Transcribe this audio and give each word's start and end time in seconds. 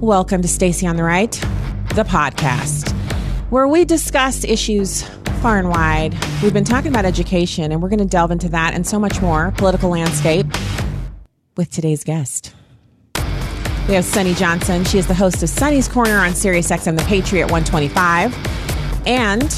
Welcome 0.00 0.42
to 0.42 0.48
Stacy 0.48 0.86
on 0.86 0.96
the 0.96 1.04
Right, 1.04 1.32
the 1.94 2.04
podcast, 2.06 2.92
where 3.48 3.66
we 3.66 3.86
discuss 3.86 4.44
issues 4.44 5.04
far 5.40 5.58
and 5.58 5.70
wide. 5.70 6.14
We've 6.42 6.52
been 6.52 6.64
talking 6.64 6.90
about 6.90 7.06
education, 7.06 7.72
and 7.72 7.80
we're 7.80 7.88
going 7.88 8.00
to 8.00 8.04
delve 8.04 8.30
into 8.30 8.50
that 8.50 8.74
and 8.74 8.86
so 8.86 8.98
much 8.98 9.22
more 9.22 9.54
political 9.56 9.88
landscape 9.88 10.44
with 11.56 11.70
today's 11.70 12.04
guest. 12.04 12.54
We 13.88 13.94
have 13.94 14.04
Sonnie 14.04 14.34
Johnson. 14.34 14.84
She 14.84 14.98
is 14.98 15.06
the 15.06 15.14
host 15.14 15.42
of 15.42 15.48
Sonnie's 15.48 15.88
Corner 15.88 16.18
on 16.18 16.32
SiriusXM 16.32 16.98
The 16.98 17.04
Patriot 17.04 17.50
125. 17.50 19.06
And 19.06 19.50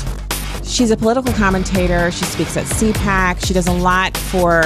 she's 0.63 0.93
a 0.93 0.97
political 0.97 1.33
commentator. 1.33 2.13
She 2.13 2.25
speaks 2.27 2.57
at 2.57 2.65
CPAC. 2.67 3.45
She 3.45 3.55
does 3.55 3.67
a 3.67 3.73
lot 3.73 4.17
for 4.17 4.63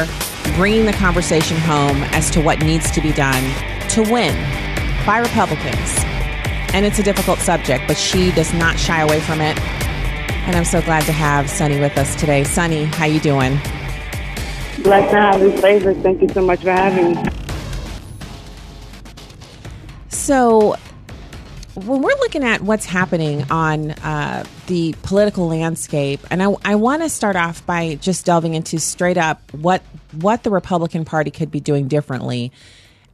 bringing 0.55 0.85
the 0.85 0.93
conversation 0.93 1.57
home 1.57 1.97
as 2.13 2.31
to 2.33 2.43
what 2.43 2.59
needs 2.59 2.91
to 2.91 3.01
be 3.01 3.15
done 3.15 3.43
to 3.89 4.03
win 4.13 4.72
by 5.05 5.19
Republicans. 5.19 5.95
And 6.75 6.87
it's 6.87 6.99
a 6.99 7.03
difficult 7.03 7.39
subject, 7.41 7.85
but 7.87 7.97
she 7.97 8.33
does 8.33 8.53
not 8.55 8.79
shy 8.79 9.01
away 9.01 9.21
from 9.21 9.41
it. 9.41 9.59
And 10.47 10.57
I'm 10.57 10.65
so 10.65 10.81
glad 10.83 11.05
to 11.07 11.13
have 11.13 11.51
Sonnie 11.51 11.81
with 11.81 11.97
us 11.99 12.15
today. 12.17 12.45
Sonnie, 12.45 12.85
how 12.85 13.05
you 13.05 13.21
doing? 13.21 13.59
Blessed 14.83 15.15
and 15.15 15.19
highly 15.19 15.57
favored. 15.59 16.03
Thank 16.03 16.23
you 16.23 16.29
so 16.29 16.41
much 16.41 16.63
for 16.63 16.71
having 16.71 17.15
me. 17.15 17.31
So, 20.09 20.77
when 21.75 22.03
we're 22.03 22.19
looking 22.21 22.45
at 22.45 22.63
what's 22.63 22.87
happening 22.87 23.51
on 23.51 23.93
uh, 23.93 24.45
the 24.67 24.95
political 25.03 25.49
landscape, 25.49 26.21
and 26.31 26.43
I, 26.43 26.55
I 26.65 26.75
want 26.75 27.03
to 27.03 27.09
start 27.09 27.37
off 27.37 27.65
by 27.65 27.97
just 27.97 28.27
delving 28.27 28.55
into 28.55 28.79
straight 28.79 29.19
up 29.19 29.41
what 29.53 29.83
what 30.21 30.43
the 30.43 30.51
Republican 30.51 31.05
Party 31.05 31.31
could 31.31 31.51
be 31.51 31.61
doing 31.61 31.89
differently 31.89 32.53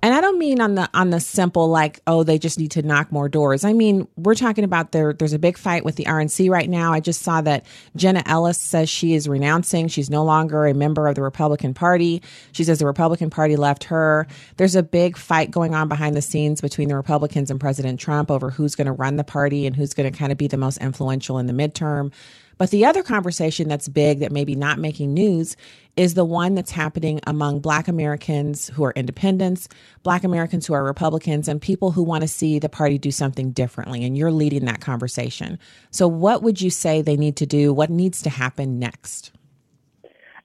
and 0.02 0.14
I 0.14 0.20
don't 0.20 0.38
mean 0.38 0.60
on 0.60 0.76
the 0.76 0.88
on 0.94 1.10
the 1.10 1.18
simple 1.18 1.68
like 1.68 2.00
oh 2.06 2.22
they 2.22 2.38
just 2.38 2.58
need 2.58 2.70
to 2.72 2.82
knock 2.82 3.10
more 3.10 3.28
doors. 3.28 3.64
I 3.64 3.72
mean 3.72 4.06
we're 4.16 4.34
talking 4.34 4.64
about 4.64 4.92
there 4.92 5.12
there's 5.12 5.32
a 5.32 5.38
big 5.38 5.58
fight 5.58 5.84
with 5.84 5.96
the 5.96 6.04
RNC 6.04 6.50
right 6.50 6.68
now. 6.68 6.92
I 6.92 7.00
just 7.00 7.22
saw 7.22 7.40
that 7.42 7.66
Jenna 7.96 8.22
Ellis 8.26 8.60
says 8.60 8.88
she 8.88 9.14
is 9.14 9.28
renouncing. 9.28 9.88
She's 9.88 10.08
no 10.08 10.24
longer 10.24 10.66
a 10.66 10.74
member 10.74 11.08
of 11.08 11.16
the 11.16 11.22
Republican 11.22 11.74
Party. 11.74 12.22
She 12.52 12.64
says 12.64 12.78
the 12.78 12.86
Republican 12.86 13.30
Party 13.30 13.56
left 13.56 13.84
her. 13.84 14.26
There's 14.56 14.76
a 14.76 14.82
big 14.82 15.16
fight 15.16 15.50
going 15.50 15.74
on 15.74 15.88
behind 15.88 16.16
the 16.16 16.22
scenes 16.22 16.60
between 16.60 16.88
the 16.88 16.96
Republicans 16.96 17.50
and 17.50 17.58
President 17.58 17.98
Trump 17.98 18.30
over 18.30 18.50
who's 18.50 18.76
going 18.76 18.86
to 18.86 18.92
run 18.92 19.16
the 19.16 19.24
party 19.24 19.66
and 19.66 19.74
who's 19.74 19.94
going 19.94 20.10
to 20.10 20.16
kind 20.16 20.30
of 20.30 20.38
be 20.38 20.46
the 20.46 20.56
most 20.56 20.78
influential 20.78 21.38
in 21.38 21.46
the 21.46 21.52
midterm. 21.52 22.12
But 22.58 22.70
the 22.70 22.84
other 22.84 23.02
conversation 23.02 23.68
that's 23.68 23.88
big 23.88 24.18
that 24.18 24.32
maybe 24.32 24.54
not 24.54 24.78
making 24.78 25.14
news 25.14 25.56
is 25.96 26.14
the 26.14 26.24
one 26.24 26.54
that's 26.54 26.70
happening 26.70 27.20
among 27.26 27.60
Black 27.60 27.88
Americans 27.88 28.68
who 28.68 28.84
are 28.84 28.92
independents, 28.92 29.68
Black 30.02 30.24
Americans 30.24 30.66
who 30.66 30.74
are 30.74 30.84
Republicans, 30.84 31.48
and 31.48 31.62
people 31.62 31.92
who 31.92 32.02
want 32.02 32.22
to 32.22 32.28
see 32.28 32.58
the 32.58 32.68
party 32.68 32.98
do 32.98 33.10
something 33.10 33.52
differently. 33.52 34.04
And 34.04 34.18
you're 34.18 34.32
leading 34.32 34.64
that 34.66 34.80
conversation. 34.80 35.58
So, 35.90 36.06
what 36.06 36.42
would 36.42 36.60
you 36.60 36.70
say 36.70 37.00
they 37.00 37.16
need 37.16 37.36
to 37.36 37.46
do? 37.46 37.72
What 37.72 37.90
needs 37.90 38.22
to 38.22 38.30
happen 38.30 38.78
next? 38.78 39.32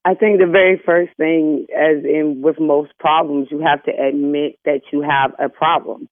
I 0.05 0.15
think 0.15 0.39
the 0.39 0.47
very 0.47 0.81
first 0.85 1.15
thing, 1.15 1.65
as 1.73 2.03
in 2.03 2.41
with 2.41 2.59
most 2.59 2.91
problems, 2.99 3.47
you 3.49 3.59
have 3.59 3.83
to 3.83 3.91
admit 3.91 4.59
that 4.65 4.81
you 4.91 5.01
have 5.01 5.31
a 5.39 5.47
problem. 5.47 6.09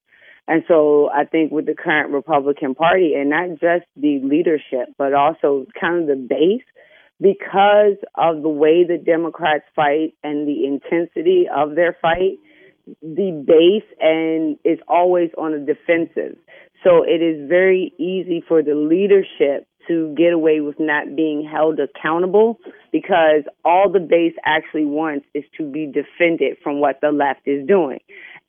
And 0.47 0.63
so 0.67 1.09
I 1.09 1.25
think 1.25 1.51
with 1.51 1.65
the 1.65 1.75
current 1.75 2.11
Republican 2.11 2.75
Party, 2.75 3.13
and 3.15 3.29
not 3.29 3.49
just 3.51 3.85
the 3.95 4.19
leadership, 4.23 4.93
but 4.97 5.13
also 5.13 5.65
kind 5.79 6.01
of 6.01 6.07
the 6.07 6.15
base, 6.15 6.65
because 7.21 7.97
of 8.15 8.41
the 8.41 8.49
way 8.49 8.83
the 8.83 8.97
Democrats 8.97 9.65
fight 9.75 10.15
and 10.23 10.47
the 10.47 10.65
intensity 10.65 11.45
of 11.53 11.75
their 11.75 11.95
fight, 12.01 12.39
the 13.01 13.43
base 13.45 13.87
and 13.99 14.57
is 14.65 14.79
always 14.87 15.29
on 15.37 15.51
the 15.51 15.59
defensive. 15.59 16.37
So 16.83 17.03
it 17.03 17.21
is 17.21 17.47
very 17.47 17.93
easy 17.99 18.43
for 18.47 18.63
the 18.63 18.73
leadership 18.73 19.67
to 19.87 20.13
get 20.17 20.33
away 20.33 20.61
with 20.61 20.79
not 20.79 21.15
being 21.15 21.47
held 21.47 21.79
accountable 21.79 22.59
because 22.91 23.43
all 23.63 23.91
the 23.91 23.99
base 23.99 24.33
actually 24.43 24.85
wants 24.85 25.25
is 25.33 25.43
to 25.57 25.71
be 25.71 25.85
defended 25.85 26.57
from 26.63 26.79
what 26.79 26.99
the 27.01 27.11
left 27.11 27.41
is 27.45 27.67
doing 27.67 27.99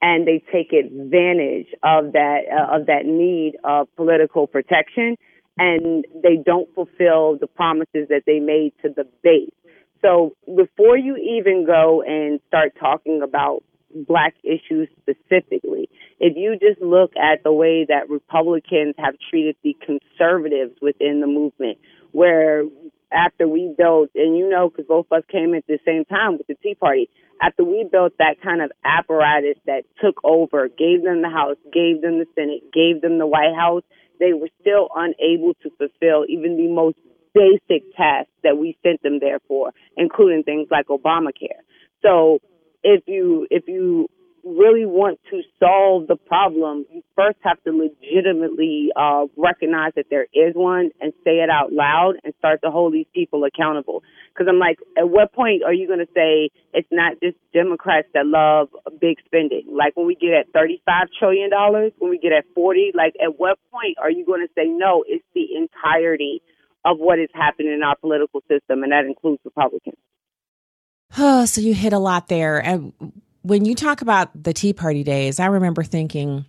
and 0.02 0.26
they 0.26 0.42
take 0.52 0.72
advantage 0.72 1.68
of 1.84 2.12
that 2.12 2.40
uh, 2.50 2.76
of 2.76 2.86
that 2.86 3.06
need 3.06 3.54
of 3.64 3.88
political 3.96 4.46
protection 4.46 5.16
and 5.58 6.04
they 6.22 6.36
don't 6.44 6.68
fulfill 6.74 7.38
the 7.38 7.46
promises 7.46 8.08
that 8.08 8.22
they 8.26 8.40
made 8.40 8.72
to 8.82 8.88
the 8.88 9.06
base. 9.22 9.52
So 10.00 10.34
before 10.56 10.96
you 10.98 11.16
even 11.16 11.64
go 11.64 12.02
and 12.02 12.40
start 12.48 12.72
talking 12.78 13.20
about 13.22 13.62
black 13.94 14.34
issues 14.42 14.88
specifically, 15.00 15.88
if 16.18 16.36
you 16.36 16.56
just 16.58 16.80
look 16.80 17.12
at 17.16 17.44
the 17.44 17.52
way 17.52 17.86
that 17.88 18.08
Republicans 18.08 18.94
have 18.98 19.14
treated 19.30 19.56
the 19.62 19.76
conservatives 19.84 20.74
within 20.80 21.20
the 21.20 21.26
movement, 21.26 21.78
where 22.10 22.64
after 23.12 23.46
we 23.46 23.74
built, 23.76 24.10
and 24.14 24.36
you 24.36 24.48
know, 24.48 24.68
because 24.70 24.86
both 24.86 25.06
of 25.10 25.18
us 25.18 25.24
came 25.30 25.54
at 25.54 25.66
the 25.66 25.78
same 25.84 26.04
time 26.04 26.38
with 26.38 26.46
the 26.46 26.54
Tea 26.62 26.74
Party, 26.74 27.08
after 27.40 27.64
we 27.64 27.86
built 27.90 28.12
that 28.18 28.36
kind 28.42 28.62
of 28.62 28.70
apparatus 28.84 29.56
that 29.66 29.82
took 30.02 30.20
over, 30.24 30.68
gave 30.68 31.02
them 31.02 31.22
the 31.22 31.28
House, 31.28 31.56
gave 31.72 32.00
them 32.00 32.18
the 32.18 32.26
Senate, 32.34 32.62
gave 32.72 33.02
them 33.02 33.18
the 33.18 33.26
White 33.26 33.54
House, 33.56 33.82
they 34.20 34.32
were 34.32 34.48
still 34.60 34.88
unable 34.94 35.54
to 35.62 35.70
fulfill 35.76 36.24
even 36.28 36.56
the 36.56 36.68
most 36.68 36.96
basic 37.34 37.82
tasks 37.96 38.30
that 38.44 38.56
we 38.56 38.76
sent 38.84 39.02
them 39.02 39.18
there 39.20 39.40
for, 39.48 39.72
including 39.96 40.44
things 40.44 40.68
like 40.70 40.86
Obamacare. 40.86 41.62
So 42.02 42.38
if 42.82 43.02
you 43.06 43.46
if 43.50 43.64
you 43.66 44.08
really 44.44 44.84
want 44.86 45.20
to 45.30 45.42
solve 45.58 46.06
the 46.08 46.16
problem, 46.16 46.84
you 46.92 47.02
first 47.16 47.38
have 47.42 47.62
to 47.64 47.70
legitimately 47.70 48.90
uh, 48.96 49.26
recognize 49.36 49.92
that 49.96 50.06
there 50.10 50.26
is 50.34 50.54
one 50.54 50.90
and 51.00 51.12
say 51.24 51.38
it 51.38 51.50
out 51.50 51.72
loud 51.72 52.14
and 52.24 52.34
start 52.38 52.60
to 52.62 52.70
hold 52.70 52.92
these 52.92 53.06
people 53.14 53.44
accountable. 53.44 54.02
Because 54.32 54.48
I'm 54.48 54.58
like, 54.58 54.78
at 54.98 55.08
what 55.08 55.32
point 55.32 55.62
are 55.62 55.72
you 55.72 55.86
going 55.86 56.00
to 56.00 56.12
say 56.14 56.50
it's 56.72 56.88
not 56.90 57.20
just 57.22 57.36
Democrats 57.52 58.08
that 58.14 58.26
love 58.26 58.68
big 59.00 59.18
spending? 59.24 59.66
Like 59.70 59.96
when 59.96 60.06
we 60.06 60.14
get 60.14 60.32
at 60.32 60.52
$35 60.52 61.06
trillion, 61.18 61.50
when 61.98 62.10
we 62.10 62.18
get 62.18 62.32
at 62.32 62.44
40, 62.54 62.92
like 62.94 63.14
at 63.22 63.38
what 63.38 63.58
point 63.70 63.98
are 64.00 64.10
you 64.10 64.26
going 64.26 64.46
to 64.46 64.52
say 64.54 64.66
no, 64.66 65.04
it's 65.06 65.24
the 65.34 65.54
entirety 65.56 66.42
of 66.84 66.98
what 66.98 67.18
is 67.18 67.28
happening 67.32 67.72
in 67.72 67.82
our 67.82 67.96
political 67.96 68.40
system, 68.42 68.82
and 68.82 68.92
that 68.92 69.04
includes 69.04 69.40
Republicans? 69.44 69.96
Oh, 71.16 71.44
so 71.46 71.60
you 71.60 71.74
hit 71.74 71.92
a 71.92 71.98
lot 71.98 72.28
there. 72.28 72.58
And 72.58 72.92
when 73.42 73.64
you 73.64 73.74
talk 73.74 74.02
about 74.02 74.30
the 74.40 74.52
Tea 74.52 74.72
Party 74.72 75.02
days, 75.02 75.40
I 75.40 75.46
remember 75.46 75.82
thinking, 75.82 76.46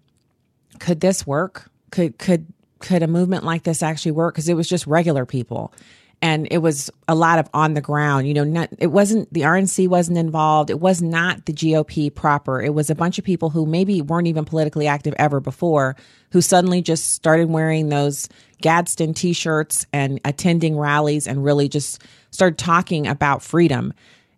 could 0.80 1.00
this 1.00 1.26
work? 1.28 1.70
Could 1.92 2.18
could 2.18 2.48
could 2.80 3.04
a 3.04 3.08
movement 3.08 3.44
like 3.44 3.64
this 3.64 3.84
actually 3.84 4.12
work? 4.12 4.34
Because 4.34 4.50
it 4.50 4.56
was 4.56 4.68
just 4.68 4.88
regular 4.88 5.26
people, 5.26 5.74
and 6.22 6.48
it 6.52 6.60
was 6.60 6.90
a 7.08 7.16
lot 7.16 7.40
of 7.40 7.50
on 7.54 7.74
the 7.74 7.82
ground. 7.82 8.28
You 8.28 8.34
know, 8.34 8.44
not 8.44 8.70
it 8.78 8.88
wasn't 8.88 9.32
the 9.34 9.42
RNC 9.42 9.88
wasn't 9.88 10.18
involved. 10.18 10.70
It 10.70 10.80
was 10.80 11.02
not 11.02 11.46
the 11.46 11.54
GOP 11.54 12.14
proper. 12.14 12.62
It 12.62 12.74
was 12.74 12.90
a 12.90 12.96
bunch 12.96 13.18
of 13.18 13.26
people 13.26 13.50
who 13.50 13.66
maybe 13.66 14.02
weren't 14.02 14.28
even 14.28 14.46
politically 14.46 14.88
active 14.88 15.14
ever 15.18 15.40
before, 15.40 15.96
who 16.32 16.42
suddenly 16.42 16.82
just 16.82 17.14
started 17.14 17.50
wearing 17.50 17.90
those 17.90 18.30
Gadsden 18.62 19.14
T-shirts 19.14 19.86
and 19.94 20.20
attending 20.26 20.78
rallies 20.78 21.28
and 21.28 21.44
really 21.44 21.70
just 21.70 22.02
started 22.32 22.58
talking 22.58 23.08
about 23.08 23.42
freedom, 23.42 23.94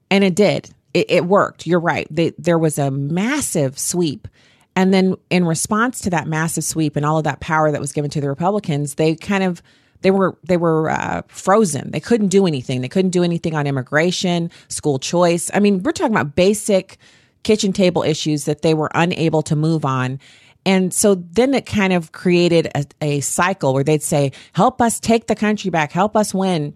and 0.09 0.23
it 0.23 0.35
did 0.35 0.74
it, 0.95 1.11
it 1.11 1.25
worked. 1.25 1.67
You're 1.67 1.81
right. 1.81 2.07
They, 2.09 2.31
there 2.37 2.57
was 2.57 2.79
a 2.79 2.89
massive 2.89 3.77
sweep. 3.77 4.29
And 4.77 4.93
then 4.93 5.15
in 5.29 5.45
response 5.45 5.99
to 6.01 6.09
that 6.11 6.25
massive 6.25 6.63
sweep 6.63 6.95
and 6.95 7.05
all 7.05 7.17
of 7.17 7.25
that 7.25 7.41
power 7.41 7.69
that 7.69 7.81
was 7.81 7.91
given 7.91 8.09
to 8.11 8.21
the 8.21 8.29
Republicans, 8.29 8.95
they 8.95 9.15
kind 9.15 9.43
of 9.43 9.61
they 10.01 10.11
were 10.11 10.37
they 10.43 10.57
were 10.57 10.89
uh, 10.89 11.23
frozen. 11.27 11.91
They 11.91 11.99
couldn't 11.99 12.29
do 12.29 12.47
anything. 12.47 12.81
They 12.81 12.87
couldn't 12.87 13.11
do 13.11 13.23
anything 13.23 13.55
on 13.55 13.67
immigration, 13.67 14.51
school 14.69 14.97
choice. 14.97 15.51
I 15.53 15.59
mean, 15.59 15.83
we're 15.83 15.91
talking 15.91 16.13
about 16.13 16.35
basic 16.35 16.97
kitchen 17.43 17.73
table 17.73 18.03
issues 18.03 18.45
that 18.45 18.61
they 18.61 18.73
were 18.73 18.89
unable 18.93 19.41
to 19.43 19.55
move 19.55 19.83
on. 19.83 20.19
And 20.65 20.93
so 20.93 21.15
then 21.15 21.53
it 21.53 21.65
kind 21.65 21.93
of 21.93 22.11
created 22.11 22.69
a, 22.73 22.85
a 23.01 23.19
cycle 23.19 23.73
where 23.73 23.83
they'd 23.83 24.03
say, 24.03 24.31
"Help 24.53 24.81
us 24.81 24.99
take 24.99 25.27
the 25.27 25.35
country 25.35 25.71
back. 25.71 25.91
Help 25.91 26.15
us 26.15 26.33
win." 26.33 26.75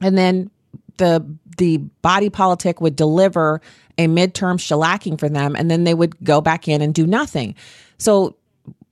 And 0.00 0.16
then 0.16 0.50
the 0.98 1.24
the 1.56 1.78
body 2.02 2.30
politic 2.30 2.80
would 2.80 2.96
deliver 2.96 3.60
a 3.98 4.06
midterm 4.06 4.58
shellacking 4.58 5.18
for 5.18 5.28
them, 5.28 5.56
and 5.56 5.70
then 5.70 5.84
they 5.84 5.94
would 5.94 6.22
go 6.22 6.40
back 6.40 6.68
in 6.68 6.82
and 6.82 6.94
do 6.94 7.06
nothing. 7.06 7.54
So 7.98 8.36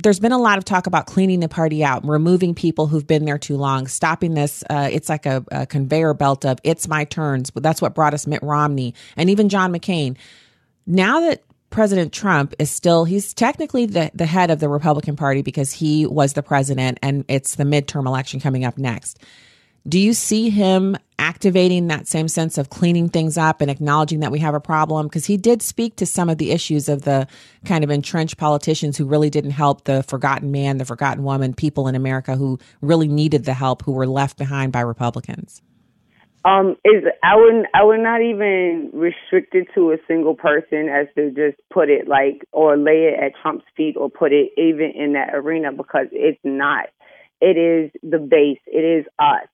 there's 0.03 0.21
been 0.21 0.33
a 0.33 0.39
lot 0.39 0.59
of 0.59 0.65
talk 0.65 0.87
about 0.87 1.07
cleaning 1.07 1.41
the 1.41 1.49
party 1.49 1.83
out, 1.83 2.07
removing 2.07 2.55
people 2.55 2.87
who've 2.87 3.07
been 3.07 3.25
there 3.25 3.39
too 3.39 3.57
long, 3.57 3.87
stopping 3.87 4.35
this. 4.35 4.63
Uh, 4.69 4.89
it's 4.93 5.09
like 5.09 5.25
a, 5.27 5.45
a, 5.51 5.67
conveyor 5.67 6.15
belt 6.15 6.45
of 6.45 6.59
it's 6.63 6.87
my 6.87 7.05
turns. 7.05 7.51
But 7.51 7.63
that's 7.63 7.81
what 7.81 7.95
brought 7.95 8.13
us 8.13 8.27
Mitt 8.27 8.43
Romney 8.43 8.95
and 9.17 9.31
even 9.31 9.49
John 9.49 9.73
McCain. 9.73 10.17
Now 10.87 11.21
that 11.21 11.43
President 11.71 12.13
Trump 12.13 12.55
is 12.59 12.71
still, 12.71 13.05
he's 13.05 13.33
technically 13.33 13.87
the, 13.87 14.11
the 14.15 14.27
head 14.27 14.51
of 14.51 14.61
the 14.61 14.69
Republican 14.69 15.17
Party 15.17 15.43
because 15.43 15.73
he 15.73 16.07
was 16.07 16.35
the 16.35 16.43
president 16.43 16.99
and 17.03 17.25
it's 17.27 17.55
the 17.55 17.65
midterm 17.65 18.07
election 18.07 18.41
coming 18.41 18.65
up 18.65 18.77
next. 18.77 19.19
Do 19.89 19.99
you 19.99 20.13
see 20.13 20.51
him 20.51 20.97
activating 21.19 21.87
that 21.89 22.07
same 22.07 22.29
sense 22.29 22.59
of 22.59 22.71
cleaning 22.71 23.09
things 23.09 23.39
up 23.39 23.61
and 23.61 23.71
acknowledging 23.71 24.21
that 24.21 24.33
we 24.33 24.39
have 24.39 24.55
a 24.55 24.61
problem 24.61 25.07
because 25.07 25.27
he 25.27 25.37
did 25.37 25.63
speak 25.63 25.97
to 25.97 26.07
some 26.07 26.29
of 26.29 26.39
the 26.39 26.51
issues 26.51 26.89
of 26.89 27.03
the 27.03 27.27
kind 27.65 27.85
of 27.85 27.91
entrenched 27.91 28.37
politicians 28.37 28.97
who 28.97 29.05
really 29.05 29.31
didn't 29.31 29.53
help 29.53 29.85
the 29.85 30.03
forgotten 30.05 30.51
man, 30.51 30.79
the 30.79 30.85
forgotten 30.85 31.23
woman, 31.23 31.55
people 31.55 31.89
in 31.89 31.95
America 31.95 32.37
who 32.37 32.59
really 32.81 33.09
needed 33.09 33.45
the 33.45 33.55
help 33.55 33.83
who 33.83 33.93
were 33.93 34.07
left 34.07 34.37
behind 34.39 34.73
by 34.73 34.81
Republicans. 34.81 35.63
Um, 36.45 36.77
is 36.85 37.05
I 37.23 37.37
would 37.37 37.65
I 37.73 37.85
would 37.85 38.01
not 38.01 38.21
even 38.21 38.91
restrict 38.93 39.55
it 39.55 39.67
to 39.75 39.93
a 39.93 39.97
single 40.07 40.35
person 40.35 40.91
as 40.91 41.07
to 41.17 41.31
just 41.31 41.57
put 41.73 41.89
it 41.89 42.07
like 42.07 42.47
or 42.53 42.77
lay 42.77 43.09
it 43.09 43.19
at 43.19 43.33
Trump's 43.41 43.65
feet 43.75 43.97
or 43.97 44.11
put 44.11 44.33
it 44.33 44.51
even 44.59 44.93
in 44.95 45.15
that 45.15 45.31
arena 45.33 45.73
because 45.73 46.09
it's 46.13 46.41
not. 46.45 46.89
It 47.41 47.57
is 47.57 47.91
the 48.03 48.19
base. 48.19 48.61
It 48.67 48.85
is 48.85 49.07
us. 49.19 49.49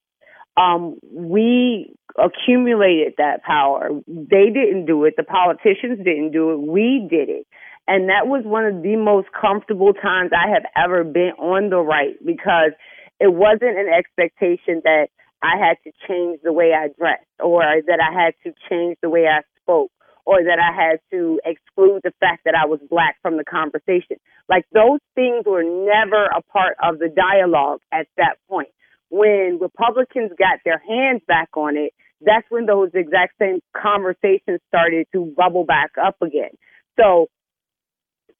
Um, 0.57 0.97
we 1.11 1.95
accumulated 2.17 3.13
that 3.17 3.43
power. 3.43 3.89
They 4.07 4.49
didn't 4.53 4.85
do 4.85 5.05
it. 5.05 5.15
The 5.17 5.23
politicians 5.23 5.97
didn't 6.03 6.31
do 6.31 6.51
it. 6.51 6.59
We 6.59 7.07
did 7.09 7.29
it. 7.29 7.47
And 7.87 8.09
that 8.09 8.27
was 8.27 8.43
one 8.45 8.65
of 8.65 8.83
the 8.83 8.95
most 8.95 9.27
comfortable 9.39 9.93
times 9.93 10.31
I 10.33 10.51
have 10.51 10.65
ever 10.77 11.03
been 11.03 11.31
on 11.39 11.69
the 11.69 11.79
right 11.79 12.15
because 12.25 12.71
it 13.19 13.33
wasn't 13.33 13.77
an 13.77 13.87
expectation 13.87 14.81
that 14.83 15.07
I 15.41 15.57
had 15.57 15.77
to 15.83 15.91
change 16.07 16.39
the 16.43 16.53
way 16.53 16.73
I 16.73 16.89
dressed 16.97 17.25
or 17.39 17.63
that 17.87 17.99
I 17.99 18.13
had 18.13 18.33
to 18.43 18.53
change 18.69 18.97
the 19.01 19.09
way 19.09 19.25
I 19.25 19.41
spoke 19.61 19.91
or 20.25 20.43
that 20.43 20.59
I 20.59 20.71
had 20.75 20.99
to 21.11 21.39
exclude 21.43 22.01
the 22.03 22.13
fact 22.19 22.43
that 22.45 22.53
I 22.55 22.67
was 22.67 22.79
black 22.89 23.17
from 23.21 23.37
the 23.37 23.43
conversation. 23.43 24.17
Like 24.47 24.65
those 24.73 24.99
things 25.15 25.45
were 25.45 25.63
never 25.63 26.25
a 26.25 26.41
part 26.53 26.77
of 26.83 26.99
the 26.99 27.09
dialogue 27.09 27.81
at 27.91 28.07
that 28.17 28.37
point. 28.47 28.69
When 29.11 29.59
Republicans 29.61 30.31
got 30.39 30.59
their 30.65 30.81
hands 30.87 31.21
back 31.27 31.49
on 31.55 31.75
it, 31.77 31.93
that's 32.21 32.45
when 32.49 32.65
those 32.65 32.89
exact 32.93 33.33
same 33.39 33.59
conversations 33.75 34.61
started 34.67 35.05
to 35.13 35.33
bubble 35.37 35.65
back 35.65 35.91
up 36.01 36.15
again. 36.21 36.51
So 36.99 37.27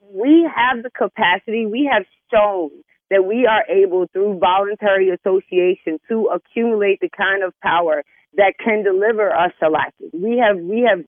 we 0.01 0.49
have 0.49 0.81
the 0.81 0.89
capacity, 0.89 1.65
we 1.65 1.89
have 1.91 2.05
shown 2.33 2.71
that 3.09 3.25
we 3.25 3.45
are 3.45 3.65
able 3.67 4.07
through 4.13 4.39
voluntary 4.39 5.09
association 5.09 5.99
to 6.09 6.29
accumulate 6.33 6.99
the 7.01 7.09
kind 7.15 7.43
of 7.43 7.53
power 7.61 8.03
that 8.37 8.53
can 8.63 8.83
deliver 8.83 9.29
us 9.29 9.51
shellacking. 9.61 10.13
We 10.13 10.37
have 10.37 10.57
we 10.57 10.87
have 10.89 11.03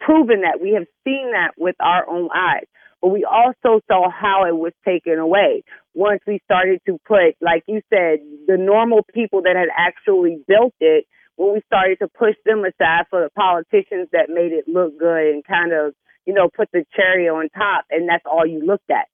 proven 0.00 0.42
that. 0.42 0.60
We 0.60 0.72
have 0.72 0.86
seen 1.04 1.32
that 1.32 1.52
with 1.56 1.76
our 1.80 2.08
own 2.08 2.28
eyes. 2.34 2.66
But 3.06 3.12
we 3.12 3.24
also 3.24 3.80
saw 3.86 4.10
how 4.10 4.46
it 4.48 4.56
was 4.56 4.72
taken 4.84 5.20
away 5.20 5.62
once 5.94 6.20
we 6.26 6.40
started 6.44 6.80
to 6.86 6.98
put, 7.06 7.36
like 7.40 7.62
you 7.68 7.80
said, 7.88 8.18
the 8.48 8.56
normal 8.58 9.06
people 9.14 9.42
that 9.42 9.54
had 9.54 9.68
actually 9.78 10.42
built 10.48 10.74
it, 10.80 11.06
when 11.36 11.54
we 11.54 11.60
started 11.66 12.00
to 12.00 12.08
push 12.08 12.34
them 12.44 12.64
aside 12.64 13.04
for 13.08 13.22
the 13.22 13.30
politicians 13.30 14.08
that 14.10 14.28
made 14.28 14.50
it 14.50 14.66
look 14.66 14.98
good 14.98 15.22
and 15.32 15.44
kind 15.44 15.72
of, 15.72 15.94
you 16.26 16.34
know, 16.34 16.48
put 16.48 16.68
the 16.72 16.84
cherry 16.96 17.28
on 17.28 17.48
top 17.50 17.84
and 17.90 18.08
that's 18.08 18.24
all 18.26 18.44
you 18.44 18.66
looked 18.66 18.90
at. 18.90 19.06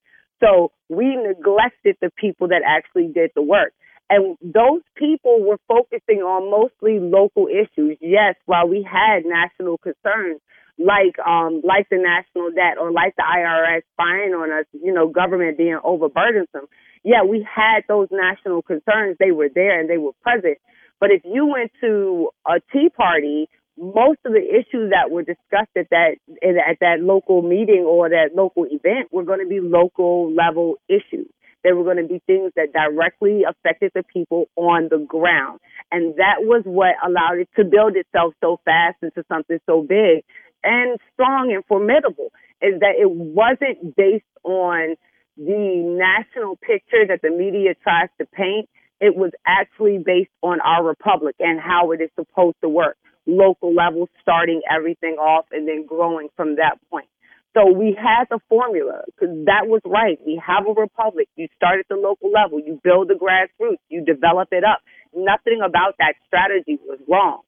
So 0.43 0.73
we 0.89 1.15
neglected 1.15 1.97
the 2.01 2.09
people 2.17 2.49
that 2.49 2.63
actually 2.67 3.09
did 3.13 3.33
the 3.35 3.43
work. 3.43 3.75
And 4.09 4.39
those 4.41 4.81
people 4.97 5.45
were 5.45 5.59
focusing 5.69 6.23
on 6.23 6.51
mostly 6.51 6.99
local 6.99 7.47
issues. 7.47 7.99
Yes, 8.01 8.37
while 8.47 8.67
we 8.67 8.89
had 8.91 9.27
national 9.27 9.77
concerns 9.77 10.41
like 10.79 11.19
um 11.25 11.61
like 11.65 11.89
the 11.91 11.99
national 11.99 12.51
debt 12.51 12.79
or 12.81 12.91
like 12.91 13.15
the 13.17 13.23
IRS 13.23 13.83
spying 13.93 14.33
on 14.33 14.51
us, 14.51 14.67
you 14.73 14.93
know, 14.93 15.09
government 15.09 15.59
being 15.59 15.79
overburdensome. 15.85 16.67
Yeah, 17.05 17.25
we 17.25 17.47
had 17.49 17.83
those 17.89 18.09
national 18.11 18.63
concerns. 18.63 19.17
They 19.19 19.33
were 19.33 19.49
there 19.53 19.79
and 19.79 19.91
they 19.91 19.99
were 19.99 20.13
present. 20.23 20.59
But 21.01 21.11
if 21.11 21.23
you 21.25 21.47
went 21.47 21.73
to 21.81 22.31
a 22.47 22.61
Tea 22.73 22.89
Party 22.89 23.49
most 23.79 24.19
of 24.25 24.33
the 24.33 24.43
issues 24.43 24.91
that 24.91 25.11
were 25.11 25.23
discussed 25.23 25.73
at 25.77 25.89
that 25.91 26.17
at 26.43 26.79
that 26.81 27.01
local 27.01 27.43
meeting 27.43 27.85
or 27.89 28.11
that 28.11 28.31
local 28.35 28.65
event 28.65 29.09
were 29.11 29.25
going 29.25 29.41
to 29.41 29.49
be 29.49 29.61
local 29.61 30.33
level 30.33 30.77
issues. 30.89 31.27
They 31.65 31.73
were 31.73 31.85
going 31.85 31.99
to 31.99 32.07
be 32.07 32.21
things 32.27 32.53
that 32.57 32.73
directly 32.73 33.43
affected 33.49 33.93
the 33.95 34.03
people 34.03 34.47
on 34.57 34.89
the 34.91 34.99
ground. 34.99 35.61
And 35.91 36.17
that 36.17 36.43
was 36.43 36.63
what 36.65 36.97
allowed 37.07 37.39
it 37.39 37.49
to 37.57 37.65
build 37.65 37.97
itself 37.97 38.35
so 38.41 38.59
fast 38.65 38.97
into 39.01 39.25
something 39.29 39.59
so 39.65 39.83
big 39.83 40.25
and 40.65 40.99
strong 41.13 41.53
and 41.53 41.65
formidable 41.67 42.33
is 42.61 42.81
that 42.81 42.95
it 42.99 43.11
wasn't 43.11 43.97
based 43.97 44.25
on 44.45 44.97
the 45.37 45.83
national 45.99 46.57
picture 46.57 47.07
that 47.09 47.21
the 47.23 47.31
media 47.31 47.75
tries 47.83 48.09
to 48.19 48.27
paint. 48.27 48.69
It 49.01 49.17
was 49.17 49.33
actually 49.47 49.99
based 49.99 50.31
on 50.43 50.61
our 50.61 50.85
republic 50.85 51.37
and 51.41 51.61
how 51.61 51.91
it 51.93 52.01
is 52.01 52.11
supposed 52.17 52.57
to 52.63 52.69
work 52.69 52.97
local 53.27 53.75
level, 53.75 54.09
starting 54.21 54.63
everything 54.71 55.15
off 55.15 55.47
and 55.53 55.67
then 55.67 55.87
growing 55.87 56.29
from 56.37 56.57
that 56.57 56.79
point. 56.91 57.07
So 57.55 57.71
we 57.71 57.97
had 57.97 58.25
the 58.31 58.41
formula 58.49 59.03
because 59.07 59.45
that 59.45 59.69
was 59.69 59.83
right. 59.85 60.19
We 60.25 60.41
have 60.45 60.67
a 60.67 60.73
republic. 60.73 61.29
You 61.37 61.49
start 61.55 61.81
at 61.81 61.89
the 61.89 61.97
local 61.97 62.31
level. 62.33 62.59
You 62.59 62.81
build 62.83 63.09
the 63.09 63.15
grassroots. 63.15 63.85
You 63.91 64.05
develop 64.05 64.49
it 64.53 64.65
up. 64.65 64.81
Nothing 65.15 65.61
about 65.61 65.97
that 65.99 66.15
strategy 66.27 66.79
was 66.87 66.99
wrong. 67.07 67.43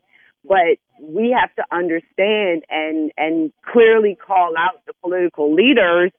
But 0.47 0.77
we 1.01 1.35
have 1.39 1.55
to 1.57 1.65
understand 1.75 2.65
and, 2.69 3.11
and 3.17 3.53
clearly 3.73 4.17
call 4.17 4.53
out 4.59 4.85
the 4.87 4.93
political 5.03 5.55
leaders 5.55 6.13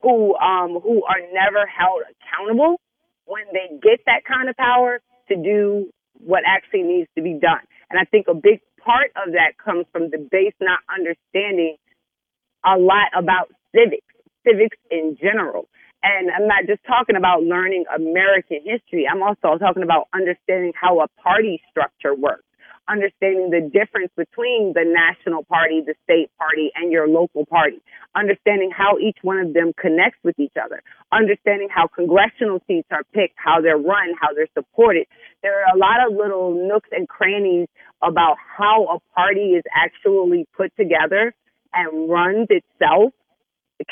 who, 0.00 0.34
um, 0.36 0.80
who 0.82 1.04
are 1.04 1.20
never 1.32 1.66
held 1.66 2.02
accountable 2.02 2.80
when 3.26 3.44
they 3.52 3.76
get 3.82 4.00
that 4.06 4.24
kind 4.24 4.48
of 4.48 4.56
power 4.56 5.00
to 5.28 5.36
do 5.36 5.90
what 6.18 6.42
actually 6.46 6.82
needs 6.82 7.08
to 7.16 7.22
be 7.22 7.34
done. 7.34 7.60
And 7.90 8.00
I 8.00 8.04
think 8.04 8.26
a 8.28 8.34
big 8.34 8.60
part 8.82 9.10
of 9.16 9.32
that 9.32 9.58
comes 9.62 9.86
from 9.92 10.10
the 10.10 10.18
base 10.18 10.54
not 10.60 10.78
understanding 10.88 11.76
a 12.64 12.78
lot 12.78 13.10
about 13.16 13.50
civics, 13.74 14.06
civics 14.46 14.76
in 14.90 15.16
general. 15.20 15.68
And 16.02 16.30
I'm 16.30 16.46
not 16.46 16.66
just 16.66 16.80
talking 16.86 17.16
about 17.16 17.42
learning 17.42 17.84
American 17.94 18.60
history. 18.64 19.06
I'm 19.10 19.22
also 19.22 19.58
talking 19.58 19.82
about 19.82 20.06
understanding 20.14 20.72
how 20.80 21.00
a 21.00 21.08
party 21.20 21.60
structure 21.70 22.14
works 22.14 22.44
understanding 22.88 23.50
the 23.50 23.60
difference 23.60 24.10
between 24.16 24.72
the 24.74 24.84
national 24.84 25.44
party, 25.44 25.82
the 25.84 25.94
state 26.04 26.30
party, 26.38 26.70
and 26.74 26.92
your 26.92 27.08
local 27.08 27.44
party, 27.46 27.80
understanding 28.14 28.70
how 28.70 28.98
each 28.98 29.18
one 29.22 29.38
of 29.38 29.54
them 29.54 29.72
connects 29.78 30.18
with 30.22 30.38
each 30.38 30.54
other, 30.62 30.82
understanding 31.12 31.68
how 31.70 31.86
congressional 31.86 32.60
seats 32.66 32.88
are 32.90 33.04
picked, 33.12 33.34
how 33.36 33.60
they're 33.60 33.78
run, 33.78 34.14
how 34.20 34.32
they're 34.34 34.48
supported. 34.54 35.06
There 35.42 35.52
are 35.60 35.74
a 35.74 35.78
lot 35.78 36.06
of 36.06 36.16
little 36.16 36.54
nooks 36.68 36.88
and 36.92 37.08
crannies 37.08 37.68
about 38.02 38.36
how 38.38 38.86
a 38.86 39.14
party 39.14 39.54
is 39.58 39.64
actually 39.74 40.46
put 40.56 40.74
together 40.76 41.34
and 41.74 42.08
runs 42.08 42.48
itself 42.50 43.12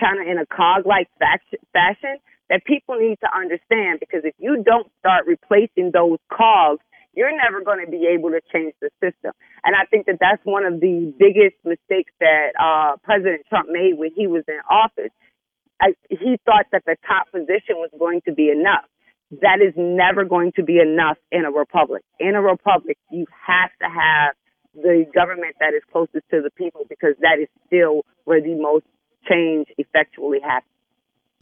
kind 0.01 0.21
of 0.21 0.27
in 0.27 0.39
a 0.39 0.47
cog 0.47 0.87
like 0.87 1.09
fashion 1.19 2.17
that 2.49 2.65
people 2.65 2.97
need 2.97 3.19
to 3.21 3.29
understand. 3.37 4.01
Because 4.01 4.23
if 4.25 4.35
you 4.39 4.63
don't 4.65 4.91
start 5.01 5.27
replacing 5.27 5.91
those 5.93 6.19
cogs 6.33 6.83
you're 7.17 7.35
never 7.37 7.63
going 7.63 7.85
to 7.85 7.91
be 7.91 8.09
able 8.13 8.31
to 8.31 8.41
change 8.53 8.75
the 8.81 8.91
system. 9.03 9.33
And 9.63 9.75
I 9.75 9.87
think 9.91 10.07
that 10.07 10.19
that's 10.21 10.43
one 10.45 10.65
of 10.65 10.81
the 10.81 11.13
biggest 11.19 11.57
mistakes 11.65 12.13
that 12.21 12.53
uh, 12.59 12.97
President 13.03 13.43
Trump 13.49 13.69
made 13.71 13.95
when 13.97 14.11
he 14.15 14.27
was 14.27 14.45
in 14.49 14.59
office. 14.71 15.13
I, 15.81 15.95
he 16.09 16.39
thought 16.45 16.67
that 16.73 16.85
the 16.87 16.97
top 17.07 17.31
position 17.33 17.77
was 17.83 17.91
going 17.99 18.23
to 18.27 18.33
be 18.33 18.51
enough. 18.51 18.87
That 19.43 19.59
is 19.61 19.75
never 19.77 20.25
going 20.25 20.53
to 20.57 20.63
be 20.63 20.79
enough 20.79 21.19
in 21.33 21.45
a 21.45 21.51
republic. 21.51 22.03
In 22.21 22.35
a 22.35 22.43
republic, 22.43 22.99
you 23.11 23.27
have 23.47 23.71
to 23.83 23.89
have 23.89 24.35
the 24.75 25.07
government 25.15 25.57
that 25.61 25.75
is 25.75 25.83
closest 25.91 26.27
to 26.31 26.43
the 26.43 26.51
people 26.51 26.83
because 26.89 27.15
that 27.21 27.39
is 27.41 27.49
still 27.67 28.03
where 28.25 28.41
the 28.41 28.55
most 28.55 28.87
change 29.29 29.69
effectually 29.79 30.39
happens. 30.43 30.74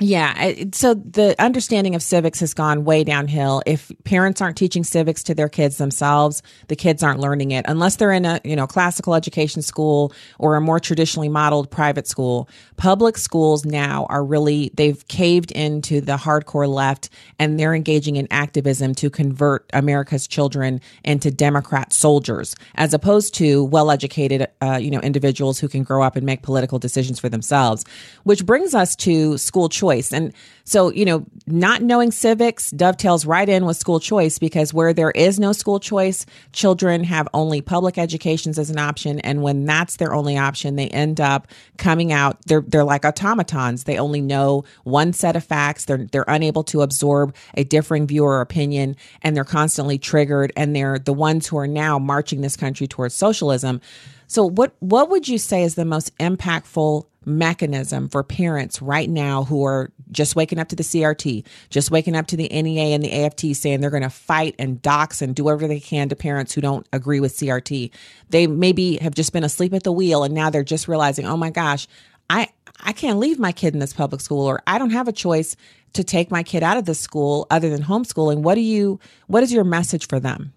Yeah. 0.03 0.55
So 0.73 0.95
the 0.95 1.37
understanding 1.39 1.95
of 1.95 2.03
civics 2.03 2.41
has 2.41 2.55
gone 2.55 2.85
way 2.85 3.05
downhill. 3.05 3.63
If 3.67 3.93
parents 4.03 4.41
aren't 4.41 4.57
teaching 4.57 4.83
civics 4.83 5.23
to 5.25 5.35
their 5.35 5.49
kids 5.49 5.79
themselves, 5.79 6.43
the 6.67 6.75
kids 6.75 7.05
aren't 7.05 7.21
learning 7.21 7.53
it 7.53 7.65
unless 7.69 7.97
they're 7.97 8.11
in 8.11 8.25
a, 8.25 8.41
you 8.43 8.57
know, 8.57 8.67
classical 8.67 9.15
education 9.15 9.63
school 9.63 10.13
or 10.41 10.57
a 10.57 10.61
more 10.61 10.81
traditionally 10.81 11.29
modeled 11.29 11.71
private 11.71 12.09
school. 12.09 12.49
Public 12.77 13.17
schools 13.17 13.65
now 13.65 14.07
are 14.11 14.25
really, 14.25 14.73
they've 14.75 15.07
caved 15.07 15.53
into 15.53 16.01
the 16.01 16.17
hardcore 16.17 16.69
left 16.69 17.09
and 17.39 17.61
they're 17.61 17.75
engaging 17.75 18.17
in 18.17 18.27
activism 18.33 18.97
to 18.97 19.09
convert 19.09 19.71
America's 19.73 20.27
children 20.27 20.81
into 21.05 21.31
Democrat 21.31 21.93
soldiers 21.93 22.57
as 22.75 22.93
opposed 22.93 23.35
to 23.35 23.65
well 23.67 23.89
educated, 23.89 24.49
uh, 24.61 24.81
you 24.83 24.91
know, 24.91 25.01
individuals 25.01 25.61
who 25.61 25.69
can 25.69 25.85
grow 25.85 26.03
up 26.03 26.17
and 26.17 26.27
make 26.27 26.43
political 26.43 26.81
decisions 26.81 27.21
for 27.21 27.29
themselves, 27.29 27.85
which 28.25 28.45
brings 28.45 28.75
us 28.75 28.97
to 28.97 29.39
school 29.39 29.69
choice 29.69 29.92
choice. 29.93 30.13
And 30.13 30.33
so, 30.65 30.93
you 30.93 31.05
know, 31.05 31.27
not 31.47 31.83
knowing 31.83 32.13
civics 32.13 32.71
dovetails 32.71 33.27
right 33.27 33.49
in 33.49 33.67
with 33.67 33.77
school 33.77 34.01
choice 34.01 34.39
because 34.39 34.73
where 34.73 34.95
there 34.95 35.11
is 35.11 35.41
no 35.41 35.53
school 35.53 35.81
choice, 35.81 36.25
children 36.53 37.05
have 37.05 37.29
only 37.35 37.61
public 37.61 37.99
educations 37.99 38.59
as 38.59 38.71
an 38.71 38.79
option. 38.79 39.19
And 39.21 39.43
when 39.43 39.65
that's 39.65 39.97
their 39.97 40.15
only 40.15 40.39
option, 40.39 40.77
they 40.77 40.89
end 40.89 41.21
up 41.21 41.49
coming 41.79 42.13
out, 42.13 42.39
they're, 42.47 42.65
they're 42.67 42.85
like 42.85 43.05
automatons. 43.05 43.85
They 43.85 43.99
only 43.99 44.21
know 44.21 44.65
one 44.85 45.13
set 45.13 45.37
of 45.37 45.45
facts. 45.45 45.85
They're, 45.85 46.07
they're 46.11 46.25
unable 46.29 46.65
to 46.65 46.83
absorb 46.83 47.35
a 47.55 47.65
differing 47.65 48.07
view 48.07 48.25
or 48.25 48.41
opinion, 48.41 48.97
and 49.23 49.37
they're 49.37 49.45
constantly 49.45 49.99
triggered. 49.99 50.53
And 50.57 50.75
they're 50.75 50.99
the 50.99 51.13
ones 51.13 51.47
who 51.47 51.59
are 51.59 51.67
now 51.67 51.99
marching 51.99 52.41
this 52.41 52.57
country 52.57 52.87
towards 52.87 53.15
socialism. 53.15 53.81
So 54.29 54.49
what 54.49 54.75
what 54.81 55.11
would 55.11 55.29
you 55.29 55.37
say 55.37 55.63
is 55.63 55.75
the 55.75 55.85
most 55.85 56.17
impactful 56.17 57.05
mechanism 57.25 58.09
for 58.09 58.23
parents 58.23 58.83
right 58.83 59.09
now 59.09 59.45
who 59.45 59.65
are 59.65 59.91
just 60.11 60.37
waking 60.37 60.59
up 60.59 60.69
to 60.69 60.77
the 60.77 60.83
CRT, 60.83 61.45
just 61.71 61.91
waking 61.91 62.17
up 62.17 62.27
to 62.29 62.37
the 62.37 62.49
NEA 62.49 62.95
and 62.95 63.03
the 63.03 63.13
AFT 63.13 63.57
saying 63.57 63.81
they're 63.81 63.91
going 63.91 64.03
to 64.03 64.11
fight 64.11 64.55
and 64.59 64.81
dox 64.83 65.23
and 65.23 65.35
do 65.35 65.45
whatever 65.45 65.69
they 65.69 65.81
can 65.81 66.09
to 66.09 66.17
parents 66.17 66.53
who 66.53 66.61
don't 66.61 66.87
agree 66.93 67.21
with 67.21 67.37
CRT. 67.37 67.91
They 68.31 68.47
maybe 68.47 68.97
have 68.99 69.15
just 69.15 69.33
been 69.33 69.45
asleep 69.45 69.73
at 69.75 69.83
the 69.83 69.93
wheel 69.93 70.25
and 70.25 70.35
now 70.35 70.51
they're 70.51 70.65
just 70.65 70.89
realizing, 70.89 71.27
"Oh 71.27 71.37
my 71.37 71.51
gosh, 71.51 71.87
I 72.29 72.49
I 72.81 72.93
can't 72.93 73.19
leave 73.19 73.39
my 73.39 73.53
kid 73.53 73.75
in 73.75 73.81
this 73.81 73.93
public 73.93 74.21
school 74.21 74.47
or 74.47 74.63
I 74.67 74.79
don't 74.79 74.91
have 74.91 75.09
a 75.09 75.13
choice 75.13 75.57
to 75.93 76.03
take 76.03 76.31
my 76.31 76.43
kid 76.43 76.63
out 76.63 76.77
of 76.77 76.85
this 76.87 76.99
school 76.99 77.47
other 77.51 77.71
than 77.71 77.83
homeschooling." 77.83 78.39
What 78.39 78.55
do 78.55 78.61
you 78.61 78.99
what 79.27 79.43
is 79.43 79.53
your 79.53 79.65
message 79.65 80.09
for 80.09 80.19
them? 80.19 80.53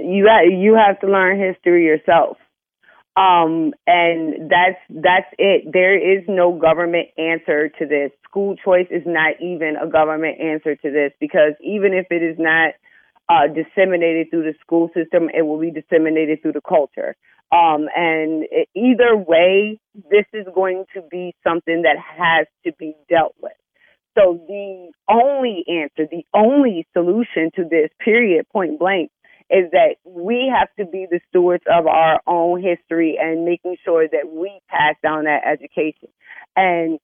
You 0.00 0.28
you 0.50 0.74
have 0.74 1.00
to 1.00 1.06
learn 1.06 1.38
history 1.38 1.84
yourself 1.84 2.38
um, 3.18 3.74
and 3.84 4.48
that's 4.48 4.78
that's 4.88 5.26
it. 5.38 5.72
There 5.72 5.98
is 5.98 6.24
no 6.28 6.56
government 6.56 7.08
answer 7.18 7.68
to 7.68 7.86
this. 7.86 8.12
School 8.24 8.54
choice 8.54 8.86
is 8.90 9.02
not 9.06 9.34
even 9.42 9.74
a 9.74 9.88
government 9.90 10.40
answer 10.40 10.76
to 10.76 10.90
this 10.90 11.10
because 11.18 11.54
even 11.60 11.94
if 11.94 12.06
it 12.10 12.22
is 12.22 12.36
not 12.38 12.74
uh, 13.28 13.48
disseminated 13.48 14.30
through 14.30 14.44
the 14.44 14.54
school 14.60 14.88
system, 14.94 15.28
it 15.34 15.42
will 15.42 15.58
be 15.58 15.72
disseminated 15.72 16.42
through 16.42 16.52
the 16.52 16.60
culture. 16.60 17.16
Um, 17.50 17.88
and 17.96 18.44
either 18.76 19.16
way, 19.16 19.80
this 19.94 20.26
is 20.32 20.46
going 20.54 20.84
to 20.94 21.02
be 21.10 21.34
something 21.42 21.82
that 21.82 21.96
has 21.98 22.46
to 22.66 22.72
be 22.78 22.94
dealt 23.08 23.34
with. 23.42 23.52
So 24.16 24.40
the 24.46 24.92
only 25.08 25.64
answer, 25.66 26.08
the 26.10 26.24
only 26.34 26.86
solution 26.92 27.50
to 27.56 27.64
this, 27.64 27.90
period, 28.04 28.46
point 28.52 28.78
blank, 28.78 29.10
is 29.50 29.70
that 29.72 29.96
we 30.04 30.52
have 30.54 30.68
to 30.78 30.90
be 30.90 31.06
the 31.10 31.20
stewards 31.28 31.64
of 31.70 31.86
our 31.86 32.20
own 32.26 32.62
history 32.62 33.18
and 33.20 33.44
making 33.44 33.76
sure 33.84 34.06
that 34.06 34.30
we 34.30 34.60
pass 34.68 34.94
down 35.02 35.24
that 35.24 35.42
education. 35.46 36.08
And 36.54 36.98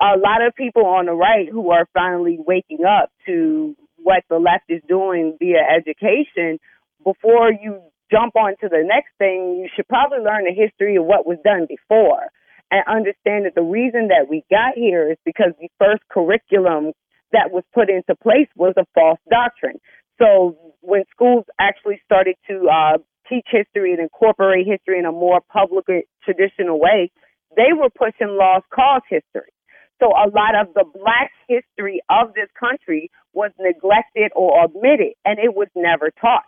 a 0.00 0.18
lot 0.18 0.44
of 0.46 0.54
people 0.54 0.84
on 0.84 1.06
the 1.06 1.14
right 1.14 1.48
who 1.48 1.70
are 1.70 1.88
finally 1.94 2.38
waking 2.38 2.84
up 2.84 3.10
to 3.26 3.74
what 3.96 4.24
the 4.28 4.36
left 4.36 4.64
is 4.68 4.82
doing 4.86 5.36
via 5.38 5.62
education, 5.74 6.58
before 7.02 7.50
you 7.50 7.80
jump 8.10 8.36
on 8.36 8.56
to 8.60 8.68
the 8.68 8.84
next 8.84 9.10
thing, 9.18 9.58
you 9.58 9.68
should 9.74 9.88
probably 9.88 10.18
learn 10.18 10.44
the 10.44 10.54
history 10.54 10.96
of 10.96 11.04
what 11.04 11.26
was 11.26 11.38
done 11.44 11.66
before 11.66 12.28
and 12.70 12.84
understand 12.86 13.46
that 13.46 13.54
the 13.54 13.62
reason 13.62 14.08
that 14.08 14.28
we 14.28 14.44
got 14.50 14.74
here 14.74 15.10
is 15.10 15.18
because 15.24 15.52
the 15.60 15.68
first 15.78 16.02
curriculum 16.10 16.92
that 17.32 17.50
was 17.50 17.64
put 17.74 17.90
into 17.90 18.14
place 18.16 18.48
was 18.56 18.74
a 18.76 18.86
false 18.94 19.20
doctrine. 19.30 19.78
So 20.18 20.56
when 20.80 21.04
schools 21.10 21.44
actually 21.58 22.00
started 22.04 22.36
to 22.48 22.68
uh, 22.72 22.98
teach 23.28 23.46
history 23.50 23.92
and 23.92 24.00
incorporate 24.00 24.66
history 24.66 24.98
in 24.98 25.04
a 25.04 25.12
more 25.12 25.40
public, 25.52 26.06
traditional 26.24 26.80
way, 26.80 27.10
they 27.56 27.72
were 27.76 27.90
pushing 27.90 28.36
lost 28.36 28.66
cause 28.72 29.02
history. 29.08 29.52
So 30.00 30.08
a 30.08 30.28
lot 30.28 30.54
of 30.54 30.74
the 30.74 30.84
black 30.84 31.30
history 31.48 32.00
of 32.10 32.34
this 32.34 32.48
country 32.58 33.10
was 33.32 33.50
neglected 33.58 34.30
or 34.36 34.64
omitted, 34.64 35.14
and 35.24 35.38
it 35.38 35.54
was 35.54 35.68
never 35.74 36.10
taught. 36.20 36.44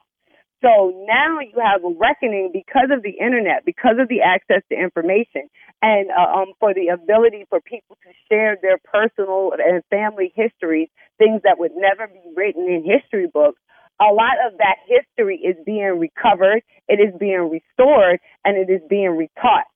So 0.61 0.93
now 1.07 1.39
you 1.39 1.55
have 1.63 1.85
a 1.85 1.95
reckoning 1.97 2.51
because 2.53 2.91
of 2.91 3.03
the 3.03 3.15
internet, 3.23 3.65
because 3.65 3.95
of 4.01 4.09
the 4.09 4.23
access 4.23 4.63
to 4.71 4.77
information, 4.77 5.49
and 5.81 6.11
uh, 6.11 6.43
um, 6.43 6.53
for 6.59 6.75
the 6.75 6.89
ability 6.89 7.47
for 7.49 7.61
people 7.61 7.97
to 8.03 8.11
share 8.29 8.59
their 8.61 8.79
personal 8.83 9.53
and 9.57 9.85
family 9.89 10.33
histories, 10.35 10.89
things 11.19 11.43
that 11.45 11.59
would 11.59 11.73
never 11.77 12.07
be 12.07 12.21
written 12.37 12.65
in 12.69 12.85
history 12.85 13.27
books. 13.33 13.61
A 14.01 14.15
lot 14.15 14.39
of 14.47 14.59
that 14.59 14.77
history 14.87 15.41
is 15.43 15.57
being 15.67 15.99
recovered, 15.99 16.63
it 16.87 17.01
is 17.01 17.13
being 17.19 17.51
restored, 17.51 18.21
and 18.45 18.57
it 18.57 18.73
is 18.73 18.81
being 18.89 19.19
retaught. 19.19 19.67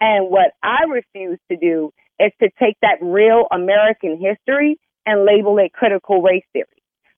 And 0.00 0.30
what 0.30 0.52
I 0.62 0.84
refuse 0.90 1.38
to 1.50 1.56
do 1.56 1.92
is 2.18 2.32
to 2.42 2.50
take 2.58 2.76
that 2.82 2.98
real 3.00 3.46
American 3.52 4.18
history 4.20 4.78
and 5.06 5.24
label 5.24 5.58
it 5.58 5.72
critical 5.72 6.20
race 6.22 6.44
theory. 6.52 6.66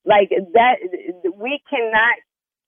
Like 0.05 0.29
that, 0.29 0.75
we 1.35 1.61
cannot 1.69 2.15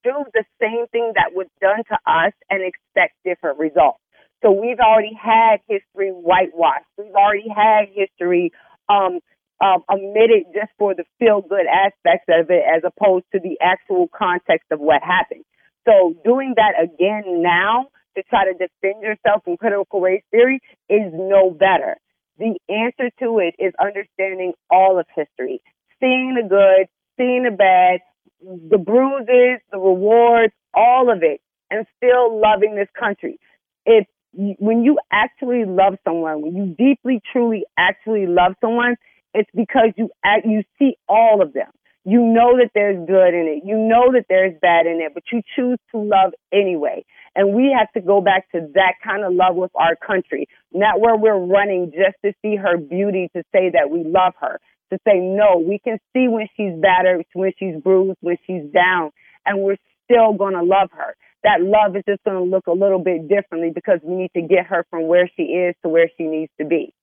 do 0.03 0.25
the 0.34 0.43
same 0.62 0.86
thing 0.91 1.13
that 1.15 1.34
was 1.34 1.48
done 1.62 1.84
to 1.89 1.98
us 2.05 2.34
and 2.50 2.62
expect 2.62 3.13
different 3.24 3.58
results. 3.58 4.00
So 4.43 4.51
we've 4.51 4.79
already 4.79 5.13
had 5.20 5.58
history 5.67 6.10
whitewashed. 6.10 6.86
We've 6.98 7.15
already 7.15 7.48
had 7.48 7.86
history 7.93 8.51
um, 8.89 9.20
um, 9.62 9.83
omitted 9.89 10.45
just 10.53 10.72
for 10.77 10.93
the 10.93 11.03
feel 11.19 11.41
good 11.41 11.65
aspects 11.67 12.25
of 12.29 12.50
it 12.50 12.63
as 12.63 12.83
opposed 12.83 13.25
to 13.33 13.39
the 13.39 13.57
actual 13.62 14.10
context 14.15 14.67
of 14.72 14.79
what 14.79 15.01
happened. 15.03 15.45
So 15.86 16.15
doing 16.24 16.53
that 16.57 16.74
again 16.81 17.41
now 17.41 17.88
to 18.15 18.24
try 18.24 18.45
to 18.45 18.53
defend 18.53 19.03
yourself 19.03 19.43
from 19.43 19.57
critical 19.57 20.01
race 20.01 20.24
theory 20.31 20.60
is 20.89 21.12
no 21.13 21.51
better. 21.51 21.98
The 22.38 22.57
answer 22.69 23.10
to 23.19 23.39
it 23.39 23.55
is 23.60 23.74
understanding 23.79 24.53
all 24.69 25.00
of 25.00 25.05
history, 25.15 25.62
seeing 26.00 26.36
the 26.36 26.48
good, 26.48 26.88
seeing 27.17 27.43
the 27.43 27.51
bad, 27.51 28.00
the 28.41 28.77
bruises, 28.77 29.62
the 29.72 29.77
rewards, 29.77 30.53
all 30.74 31.12
of 31.12 31.22
it, 31.22 31.41
and 31.69 31.86
still 31.98 32.39
loving 32.39 32.75
this 32.75 32.89
country. 33.00 33.39
If 33.86 34.07
when 34.33 34.83
you 34.83 34.98
actually 35.12 35.65
love 35.65 35.95
someone, 36.03 36.41
when 36.41 36.55
you 36.55 36.75
deeply, 36.77 37.22
truly, 37.31 37.65
actually 37.77 38.25
love 38.25 38.53
someone, 38.62 38.95
it's 39.33 39.49
because 39.55 39.89
you 39.97 40.09
act, 40.23 40.45
you 40.45 40.63
see 40.79 40.97
all 41.07 41.41
of 41.41 41.53
them. 41.53 41.71
You 42.05 42.19
know 42.19 42.57
that 42.57 42.71
there's 42.75 42.97
good 43.07 43.33
in 43.33 43.47
it. 43.47 43.63
You 43.65 43.77
know 43.77 44.11
that 44.11 44.25
there's 44.27 44.53
bad 44.61 44.87
in 44.87 44.99
it, 44.99 45.13
but 45.13 45.23
you 45.31 45.41
choose 45.55 45.79
to 45.91 46.01
love 46.01 46.33
anyway. 46.51 47.05
And 47.33 47.55
we 47.55 47.73
have 47.77 47.91
to 47.93 48.01
go 48.01 48.19
back 48.19 48.51
to 48.51 48.59
that 48.73 48.95
kind 49.01 49.23
of 49.23 49.33
love 49.33 49.55
with 49.55 49.71
our 49.73 49.95
country, 49.95 50.47
not 50.73 50.99
where 50.99 51.15
we're 51.15 51.39
running 51.39 51.91
just 51.91 52.17
to 52.25 52.33
see 52.41 52.57
her 52.57 52.77
beauty 52.77 53.29
to 53.35 53.43
say 53.53 53.71
that 53.71 53.89
we 53.89 54.03
love 54.03 54.33
her 54.41 54.59
to 54.93 54.99
say, 55.05 55.17
no, 55.19 55.57
we 55.57 55.79
can 55.79 55.97
see 56.13 56.27
when 56.27 56.47
she's 56.55 56.73
battered, 56.79 57.25
when 57.33 57.51
she's 57.57 57.81
bruised, 57.81 58.17
when 58.21 58.37
she's 58.45 58.63
down, 58.71 59.11
and 59.45 59.61
we're 59.61 59.77
still 60.05 60.33
going 60.33 60.53
to 60.53 60.63
love 60.63 60.89
her. 60.91 61.15
That 61.43 61.59
love 61.61 61.95
is 61.95 62.03
just 62.07 62.23
going 62.23 62.37
to 62.37 62.43
look 62.43 62.67
a 62.67 62.71
little 62.71 62.99
bit 62.99 63.27
differently 63.27 63.71
because 63.73 63.99
we 64.03 64.15
need 64.15 64.31
to 64.35 64.41
get 64.41 64.67
her 64.67 64.85
from 64.89 65.07
where 65.07 65.29
she 65.35 65.43
is 65.43 65.75
to 65.83 65.89
where 65.89 66.09
she 66.17 66.23
needs 66.23 66.51
to 66.59 66.65
be. 66.65 66.93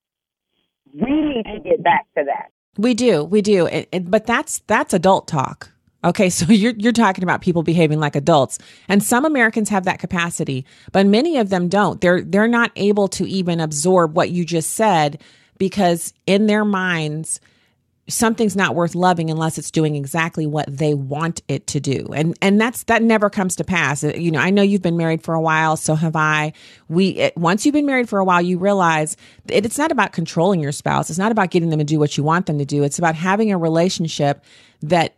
We 0.94 1.11
need 1.11 1.44
to 1.44 1.61
get 1.61 1.82
back 1.82 2.06
to 2.16 2.25
that. 2.25 2.50
We 2.78 2.94
do, 2.94 3.25
we 3.25 3.42
do, 3.42 3.66
it, 3.66 3.88
it, 3.92 4.11
but 4.11 4.26
that's 4.26 4.61
that's 4.66 4.94
adult 4.94 5.28
talk. 5.28 5.70
Okay, 6.02 6.30
so 6.30 6.47
you're 6.52 6.75
you're 6.76 6.92
talking 6.92 7.25
about 7.25 7.42
people 7.42 7.62
behaving 7.62 8.00
like 8.00 8.16
adults, 8.16 8.59
and 8.88 9.02
some 9.02 9.25
Americans 9.25 9.68
have 9.68 9.85
that 9.85 9.99
capacity, 9.99 10.64
but 10.92 11.06
many 11.06 11.37
of 11.38 11.50
them 11.50 11.68
don't. 11.68 12.00
They're 12.00 12.23
they're 12.23 12.49
not 12.49 12.73
able 12.76 13.09
to 13.09 13.28
even 13.28 13.61
absorb 13.61 14.16
what 14.16 14.30
you 14.30 14.44
just 14.44 14.73
said 14.73 15.20
because 15.59 16.14
in 16.26 16.47
their 16.47 16.64
minds 16.64 17.40
something's 18.11 18.57
not 18.57 18.75
worth 18.75 18.95
loving 18.95 19.31
unless 19.31 19.57
it's 19.57 19.71
doing 19.71 19.97
exactly 19.97 20.47
what 20.47 20.67
they 20.69 20.95
want 20.95 21.43
it 21.49 21.67
to 21.69 21.81
do. 21.81 22.09
And 22.14 22.37
and 22.43 22.61
that's 22.61 22.85
that 22.85 23.02
never 23.02 23.31
comes 23.31 23.57
to 23.57 23.64
pass. 23.64 24.05
Uh, 24.05 24.12
you 24.14 24.31
know 24.31 24.40
i 24.40 24.50
know 24.50 24.62
you've 24.62 24.83
been 24.83 24.97
married 24.97 25.23
for 25.23 25.35
a 25.35 25.40
while 25.40 25.76
so 25.76 25.95
have 25.95 26.17
i. 26.17 26.52
We 26.88 27.11
it, 27.11 27.37
once 27.37 27.64
you've 27.64 27.73
been 27.73 27.87
married 27.87 28.09
for 28.09 28.19
a 28.19 28.25
while 28.25 28.43
you 28.43 28.59
realize 28.59 29.17
it, 29.49 29.64
it's 29.64 29.79
not 29.79 29.93
about 29.93 30.12
controlling 30.12 30.61
your 30.61 30.73
spouse. 30.73 31.11
It's 31.11 31.19
not 31.19 31.33
about 31.33 31.50
getting 31.50 31.71
them 31.71 31.79
to 31.79 31.85
do 31.85 31.99
what 31.99 32.17
you 32.17 32.25
want 32.25 32.47
them 32.47 32.59
to 32.59 32.64
do. 32.64 32.83
It's 32.83 32.99
about 32.99 33.14
having 33.14 33.52
a 33.52 33.59
relationship 33.59 34.45
that 34.83 35.17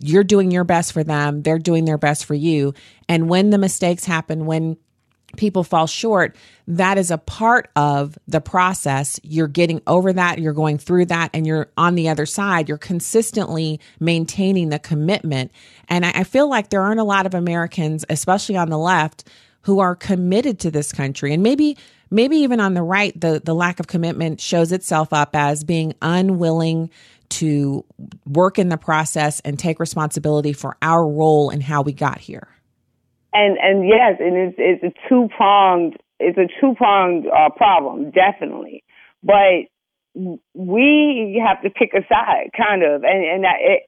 you're 0.00 0.24
doing 0.24 0.50
your 0.50 0.64
best 0.64 0.92
for 0.92 1.02
them. 1.02 1.42
They're 1.42 1.58
doing 1.58 1.84
their 1.84 1.98
best 1.98 2.24
for 2.24 2.34
you. 2.34 2.74
And 3.08 3.28
when 3.28 3.50
the 3.50 3.58
mistakes 3.58 4.04
happen 4.04 4.46
when 4.46 4.76
people 5.36 5.64
fall 5.64 5.86
short, 5.86 6.36
that 6.66 6.98
is 6.98 7.10
a 7.10 7.18
part 7.18 7.70
of 7.76 8.18
the 8.28 8.40
process. 8.40 9.18
You're 9.22 9.48
getting 9.48 9.82
over 9.86 10.12
that, 10.12 10.38
you're 10.38 10.52
going 10.52 10.78
through 10.78 11.06
that, 11.06 11.30
and 11.34 11.46
you're 11.46 11.68
on 11.76 11.94
the 11.94 12.08
other 12.08 12.26
side. 12.26 12.68
You're 12.68 12.78
consistently 12.78 13.80
maintaining 14.00 14.68
the 14.68 14.78
commitment. 14.78 15.52
And 15.88 16.06
I, 16.06 16.24
feel 16.24 16.48
like 16.48 16.70
there 16.70 16.82
aren't 16.82 17.00
a 17.00 17.04
lot 17.04 17.26
of 17.26 17.34
Americans, 17.34 18.04
especially 18.08 18.56
on 18.56 18.70
the 18.70 18.78
left, 18.78 19.28
who 19.62 19.80
are 19.80 19.94
committed 19.94 20.58
to 20.60 20.70
this 20.70 20.92
country. 20.92 21.32
And 21.32 21.42
maybe 21.42 21.76
maybe 22.10 22.36
even 22.36 22.60
on 22.60 22.74
the 22.74 22.82
right, 22.82 23.18
the, 23.18 23.40
the 23.42 23.54
lack 23.54 23.80
of 23.80 23.86
commitment 23.86 24.40
shows 24.40 24.70
itself 24.70 25.12
up 25.12 25.34
as 25.34 25.64
being 25.64 25.94
unwilling 26.02 26.90
to 27.30 27.84
work 28.26 28.58
in 28.58 28.68
the 28.68 28.76
process 28.76 29.40
and 29.40 29.58
take 29.58 29.80
responsibility 29.80 30.52
for 30.52 30.76
our 30.82 31.08
role 31.08 31.48
in 31.48 31.62
how 31.62 31.80
we 31.80 31.92
got 31.92 32.18
here 32.18 32.51
and 33.32 33.56
and 33.58 33.88
yes, 33.88 34.16
and 34.20 34.36
it's 34.36 34.56
it's 34.58 34.84
a 34.84 35.08
two 35.08 35.28
pronged 35.36 35.96
it's 36.18 36.38
a 36.38 36.48
two 36.60 36.74
pronged 36.74 37.26
uh, 37.26 37.50
problem, 37.50 38.10
definitely. 38.10 38.84
But 39.22 39.70
we 40.14 41.42
have 41.44 41.62
to 41.62 41.70
pick 41.70 41.90
a 41.94 42.06
side, 42.08 42.50
kind 42.56 42.82
of, 42.82 43.02
and 43.04 43.24
and 43.24 43.44
that 43.44 43.56
it, 43.60 43.82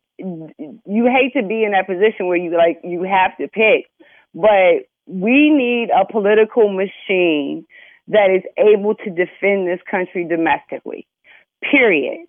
you 0.87 1.07
hate 1.07 1.39
to 1.41 1.47
be 1.47 1.65
in 1.65 1.73
that 1.73 1.87
position 1.87 2.27
where 2.27 2.37
you 2.37 2.57
like 2.57 2.81
you 2.83 3.03
have 3.03 3.37
to 3.39 3.49
pick, 3.49 3.91
but 4.35 4.87
we 5.07 5.51
need 5.51 5.89
a 5.91 6.11
political 6.11 6.73
machine 6.73 7.67
that 8.09 8.29
is 8.31 8.43
able 8.59 8.95
to 8.95 9.11
defend 9.11 9.67
this 9.69 9.81
country 9.91 10.27
domestically. 10.29 11.07
Period. 11.71 12.27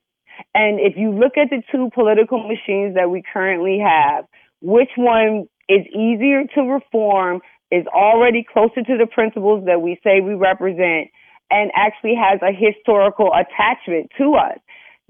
And 0.54 0.80
if 0.80 0.98
you 0.98 1.12
look 1.12 1.38
at 1.38 1.50
the 1.50 1.62
two 1.72 1.90
political 1.94 2.40
machines 2.40 2.96
that 2.96 3.10
we 3.10 3.24
currently 3.34 3.80
have, 3.80 4.26
which 4.62 4.90
one 4.98 5.48
is 5.68 5.86
easier 5.88 6.44
to 6.56 6.62
reform, 6.62 7.42
is 7.72 7.86
already 7.88 8.46
closer 8.52 8.84
to 8.84 8.98
the 8.98 9.08
principles 9.08 9.66
that 9.66 9.82
we 9.82 10.00
say 10.04 10.22
we 10.22 10.34
represent, 10.34 11.10
and 11.50 11.72
actually 11.76 12.16
has 12.16 12.40
a 12.42 12.52
historical 12.52 13.32
attachment 13.34 14.12
to 14.18 14.34
us, 14.34 14.58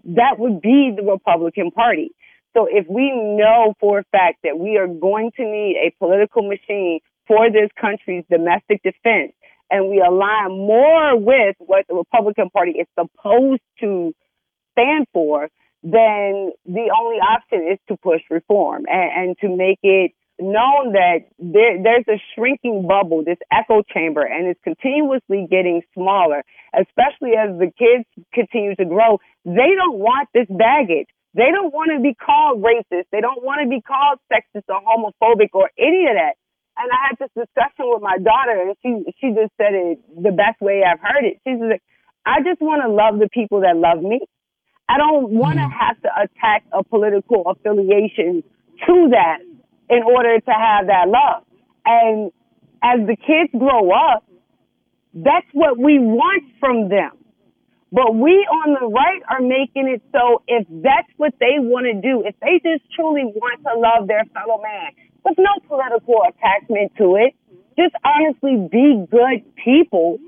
that 0.04 0.38
would 0.38 0.62
be 0.62 0.94
the 0.96 1.04
Republican 1.04 1.72
Party. 1.72 2.12
So 2.54 2.68
if 2.70 2.86
we 2.88 3.12
know 3.12 3.74
for 3.80 4.00
a 4.00 4.04
fact 4.12 4.40
that 4.44 4.58
we 4.58 4.78
are 4.78 4.88
going 4.88 5.32
to 5.36 5.44
need 5.44 5.76
a 5.76 5.94
political 6.00 6.48
machine 6.48 7.00
for 7.28 7.50
this 7.52 7.70
country's 7.80 8.24
domestic 8.30 8.82
defense, 8.84 9.34
and 9.70 9.90
we 9.90 10.00
align 10.00 10.50
more 10.52 11.18
with 11.18 11.56
what 11.60 11.86
the 11.88 11.96
Republican 11.96 12.50
Party 12.52 12.72
is 12.72 12.88
supposed 12.94 13.62
to 13.80 14.14
stand 14.74 15.08
for, 15.12 15.50
then 15.84 16.52
the 16.66 16.92
only 16.98 17.18
option 17.18 17.68
is 17.72 17.80
to 17.88 17.98
push 17.98 18.22
reform 18.30 18.86
and, 18.88 19.30
and 19.30 19.38
to 19.40 19.56
make 19.56 19.80
it 19.84 20.12
known 20.40 20.94
that 20.94 21.32
there, 21.40 21.82
there's 21.82 22.08
a 22.08 22.20
shrinking 22.34 22.88
bubble, 22.88 23.24
this 23.24 23.40
echo 23.52 23.84
chamber, 23.94 24.22
and 24.22 24.48
it's 24.48 24.60
continuously 24.64 25.48
getting 25.50 25.82
smaller, 25.94 26.44
especially 26.74 27.38
as 27.40 27.58
the 27.58 27.72
kids 27.72 28.06
continue 28.34 28.76
to 28.76 28.86
grow. 28.86 29.20
They 29.46 29.72
don't 29.76 30.00
want 30.00 30.30
this 30.34 30.48
baggage. 30.50 31.08
They 31.36 31.52
don't 31.52 31.74
want 31.74 31.92
to 31.96 32.00
be 32.00 32.16
called 32.16 32.64
racist. 32.64 33.12
They 33.12 33.20
don't 33.20 33.44
want 33.44 33.60
to 33.64 33.70
be 33.70 33.82
called 33.82 34.20
sexist 34.32 34.68
or 34.72 34.80
homophobic 34.80 35.52
or 35.54 35.70
any 35.78 36.08
of 36.08 36.16
that. 36.16 36.40
And 36.78 36.92
I 36.92 37.08
had 37.08 37.16
this 37.20 37.32
discussion 37.36 37.88
with 37.92 38.02
my 38.02 38.18
daughter, 38.20 38.56
and 38.56 38.76
she 38.84 39.12
she 39.20 39.28
just 39.32 39.52
said 39.56 39.72
it 39.72 40.00
the 40.12 40.32
best 40.32 40.60
way 40.60 40.84
I've 40.84 41.00
heard 41.00 41.24
it. 41.24 41.40
She's 41.48 41.60
like, 41.60 41.84
"I 42.26 42.44
just 42.44 42.60
want 42.60 42.84
to 42.84 42.92
love 42.92 43.20
the 43.20 43.30
people 43.32 43.62
that 43.62 43.78
love 43.78 44.04
me. 44.04 44.20
I 44.88 44.98
don't 44.98 45.32
want 45.32 45.56
to 45.56 45.66
mm. 45.66 45.72
have 45.72 46.02
to 46.04 46.10
attack 46.20 46.64
a 46.72 46.84
political 46.84 47.48
affiliation 47.48 48.44
to 48.86 49.10
that 49.12 49.40
in 49.90 50.04
order 50.04 50.40
to 50.40 50.52
have 50.52 50.88
that 50.88 51.08
love. 51.08 51.44
And 51.86 52.32
as 52.84 53.06
the 53.08 53.16
kids 53.16 53.52
grow 53.58 53.92
up, 53.92 54.26
that's 55.14 55.48
what 55.54 55.78
we 55.78 56.00
want 56.00 56.44
from 56.60 56.90
them. 56.90 57.12
But 57.92 58.14
we 58.14 58.34
on 58.50 58.76
the 58.76 58.88
right 58.92 59.22
are 59.30 59.40
making 59.40 59.88
it 59.88 60.02
so 60.12 60.44
if 60.48 60.68
that's 60.84 61.08
what 61.16 61.34
they 61.40 61.62
want 61.64 61.88
to 61.88 61.96
do, 61.96 62.26
if 62.26 62.36
they 62.42 62.60
just 62.60 62.84
truly 62.92 63.24
want 63.24 63.64
to 63.64 63.72
love 63.80 64.08
their 64.08 64.26
fellow 64.34 64.60
man, 64.60 64.92
with 65.24 65.38
no 65.38 65.56
political 65.68 66.20
attachment 66.28 66.92
to 66.98 67.16
it, 67.16 67.32
just 67.80 67.96
honestly 68.04 68.68
be 68.68 69.06
good 69.10 69.48
people, 69.56 70.20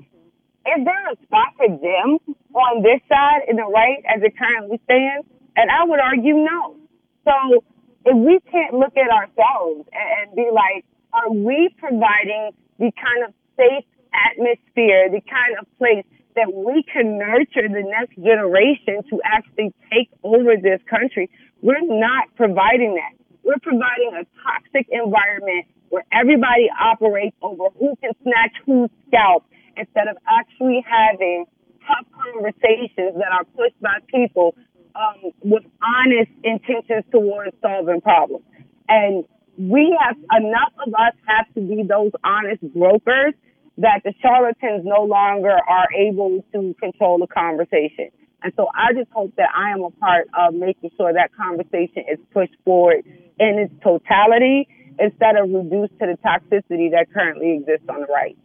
is 0.64 0.80
there 0.84 1.12
a 1.12 1.16
spot 1.24 1.52
for 1.56 1.68
them 1.68 2.18
on 2.54 2.82
this 2.82 3.00
side 3.08 3.44
in 3.48 3.56
the 3.56 3.68
right 3.68 4.00
as 4.08 4.22
it 4.22 4.32
currently 4.36 4.80
stands? 4.84 5.28
And 5.56 5.70
I 5.70 5.84
would 5.84 6.00
argue 6.00 6.40
no. 6.40 6.76
So 7.24 7.64
if 8.04 8.16
we 8.16 8.40
can't 8.50 8.74
look 8.74 8.96
at 8.96 9.10
ourselves 9.10 9.88
and, 9.92 10.34
be 10.34 10.48
like, 10.52 10.84
are 11.12 11.32
we 11.32 11.70
providing 11.78 12.52
the 12.78 12.92
kind 12.94 13.24
of 13.26 13.34
safe 13.56 13.84
atmosphere, 14.12 15.10
the 15.10 15.22
kind 15.24 15.56
of 15.60 15.66
place 15.78 16.04
that 16.36 16.52
we 16.54 16.84
can 16.86 17.18
nurture 17.18 17.66
the 17.66 17.82
next 17.82 18.14
generation 18.16 19.02
to 19.10 19.20
actually 19.24 19.74
take 19.90 20.08
over 20.22 20.54
this 20.60 20.80
country? 20.88 21.30
We're 21.62 21.82
not 21.82 22.28
providing 22.36 22.94
that. 22.94 23.18
We're 23.42 23.60
providing 23.62 24.14
a 24.14 24.24
toxic 24.44 24.86
environment 24.92 25.66
where 25.88 26.04
everybody 26.12 26.68
operates 26.78 27.36
over 27.42 27.70
who 27.78 27.96
can 27.96 28.12
snatch 28.22 28.54
whose 28.66 28.90
scalp 29.08 29.44
instead 29.76 30.08
of 30.08 30.16
actually 30.28 30.84
having 30.86 31.46
tough 31.86 32.06
conversations 32.12 33.16
that 33.16 33.32
are 33.32 33.44
pushed 33.56 33.80
by 33.80 33.96
people 34.12 34.54
um, 34.94 35.32
with 35.42 35.64
honest 35.82 36.30
intentions 36.44 37.04
towards 37.10 37.54
solving 37.62 38.00
problems. 38.00 38.44
And 38.88 39.24
we 39.58 39.96
have 40.00 40.16
enough 40.40 40.72
of 40.86 40.94
us 40.94 41.14
have 41.26 41.46
to 41.54 41.60
be 41.60 41.82
those 41.82 42.12
honest 42.24 42.62
brokers 42.72 43.34
that 43.78 44.02
the 44.04 44.12
charlatans 44.20 44.82
no 44.84 45.04
longer 45.04 45.50
are 45.50 45.88
able 45.96 46.44
to 46.52 46.74
control 46.80 47.18
the 47.18 47.26
conversation. 47.26 48.10
And 48.42 48.52
so 48.56 48.68
I 48.74 48.92
just 48.92 49.10
hope 49.10 49.34
that 49.36 49.48
I 49.54 49.70
am 49.70 49.82
a 49.82 49.90
part 49.90 50.28
of 50.38 50.54
making 50.54 50.90
sure 50.96 51.12
that 51.12 51.30
conversation 51.34 52.04
is 52.10 52.18
pushed 52.32 52.54
forward 52.64 53.04
in 53.04 53.58
its 53.58 53.74
totality 53.82 54.68
instead 54.98 55.36
of 55.36 55.50
reduced 55.50 55.98
to 56.00 56.06
the 56.06 56.18
toxicity 56.24 56.90
that 56.90 57.06
currently 57.12 57.54
exists 57.54 57.86
on 57.88 58.00
the 58.00 58.06
right. 58.06 58.36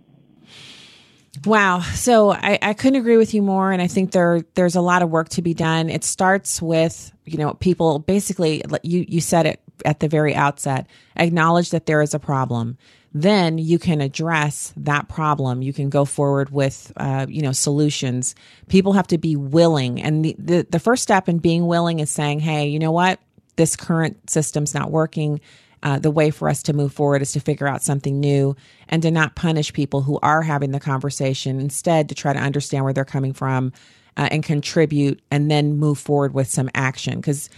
Wow. 1.45 1.81
So 1.81 2.31
I, 2.31 2.59
I 2.61 2.73
couldn't 2.73 2.99
agree 2.99 3.17
with 3.17 3.33
you 3.33 3.41
more. 3.41 3.71
And 3.71 3.81
I 3.81 3.87
think 3.87 4.11
there 4.11 4.41
there's 4.55 4.75
a 4.75 4.81
lot 4.81 5.01
of 5.01 5.09
work 5.09 5.29
to 5.29 5.41
be 5.41 5.53
done. 5.53 5.89
It 5.89 6.03
starts 6.03 6.61
with, 6.61 7.11
you 7.25 7.37
know, 7.37 7.53
people 7.55 7.99
basically 7.99 8.63
you 8.83 9.05
you 9.07 9.21
said 9.21 9.45
it 9.45 9.59
at 9.85 9.99
the 9.99 10.07
very 10.07 10.35
outset, 10.35 10.87
acknowledge 11.15 11.71
that 11.71 11.85
there 11.85 12.01
is 12.01 12.13
a 12.13 12.19
problem. 12.19 12.77
Then 13.15 13.57
you 13.59 13.77
can 13.77 14.01
address 14.01 14.73
that 14.77 15.07
problem. 15.07 15.61
You 15.61 15.73
can 15.73 15.89
go 15.89 16.03
forward 16.03 16.49
with, 16.49 16.91
uh, 16.97 17.27
you 17.29 17.43
know, 17.43 17.51
solutions. 17.51 18.33
People 18.69 18.93
have 18.93 19.07
to 19.07 19.19
be 19.19 19.35
willing. 19.35 20.01
And 20.01 20.25
the, 20.25 20.35
the, 20.39 20.67
the 20.67 20.79
first 20.79 21.03
step 21.03 21.29
in 21.29 21.37
being 21.37 21.67
willing 21.67 21.99
is 21.99 22.09
saying, 22.09 22.39
hey, 22.39 22.67
you 22.67 22.79
know 22.79 22.91
what? 22.91 23.19
This 23.55 23.75
current 23.75 24.31
system's 24.31 24.73
not 24.73 24.89
working 24.89 25.41
uh, 25.83 25.99
the 25.99 26.09
way 26.09 26.31
for 26.31 26.49
us 26.49 26.63
to 26.63 26.73
move 26.73 26.93
forward 26.93 27.21
is 27.21 27.33
to 27.33 27.39
figure 27.39 27.67
out 27.67 27.83
something 27.83 28.19
new 28.19 28.55
and 28.87 29.03
to 29.03 29.11
not 29.11 29.35
punish 29.35 29.73
people 29.73 30.01
who 30.01 30.17
are 30.23 30.41
having 30.41 30.71
the 30.71 30.79
conversation. 30.79 31.59
Instead, 31.59 32.09
to 32.09 32.15
try 32.15 32.33
to 32.33 32.39
understand 32.39 32.85
where 32.85 32.93
they're 32.93 33.05
coming 33.05 33.33
from 33.33 33.71
uh, 34.17 34.29
and 34.31 34.43
contribute, 34.43 35.21
and 35.29 35.51
then 35.51 35.77
move 35.77 35.99
forward 35.99 36.33
with 36.33 36.47
some 36.47 36.69
action. 36.73 37.19
Because, 37.19 37.49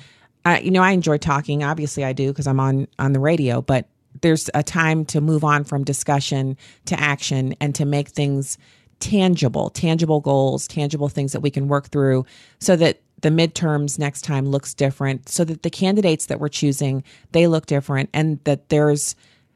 you 0.61 0.71
know, 0.71 0.81
I 0.81 0.91
enjoy 0.91 1.17
talking. 1.17 1.63
Obviously, 1.63 2.03
I 2.03 2.13
do 2.13 2.29
because 2.29 2.47
I'm 2.47 2.59
on 2.59 2.87
on 2.97 3.13
the 3.13 3.19
radio. 3.19 3.61
But 3.61 3.87
there's 4.21 4.49
a 4.53 4.63
time 4.63 5.05
to 5.05 5.21
move 5.21 5.43
on 5.43 5.63
from 5.63 5.83
discussion 5.83 6.57
to 6.85 6.99
action 6.99 7.55
and 7.61 7.75
to 7.75 7.85
make 7.85 8.09
things 8.09 8.57
tangible, 8.99 9.69
tangible 9.69 10.21
goals, 10.21 10.67
tangible 10.67 11.09
things 11.09 11.33
that 11.33 11.41
we 11.41 11.51
can 11.51 11.67
work 11.67 11.89
through 11.89 12.25
so 12.59 12.75
that 12.75 13.01
the 13.25 13.31
midterms 13.31 13.97
next 13.97 14.21
time 14.21 14.45
looks 14.45 14.75
different 14.75 15.27
so 15.27 15.43
that 15.43 15.63
the 15.63 15.69
candidates 15.71 16.27
that 16.27 16.39
we're 16.39 16.47
choosing 16.47 17.03
they 17.31 17.47
look 17.47 17.65
different 17.65 18.07
and 18.13 18.39
that 18.43 18.69
there's 18.69 19.15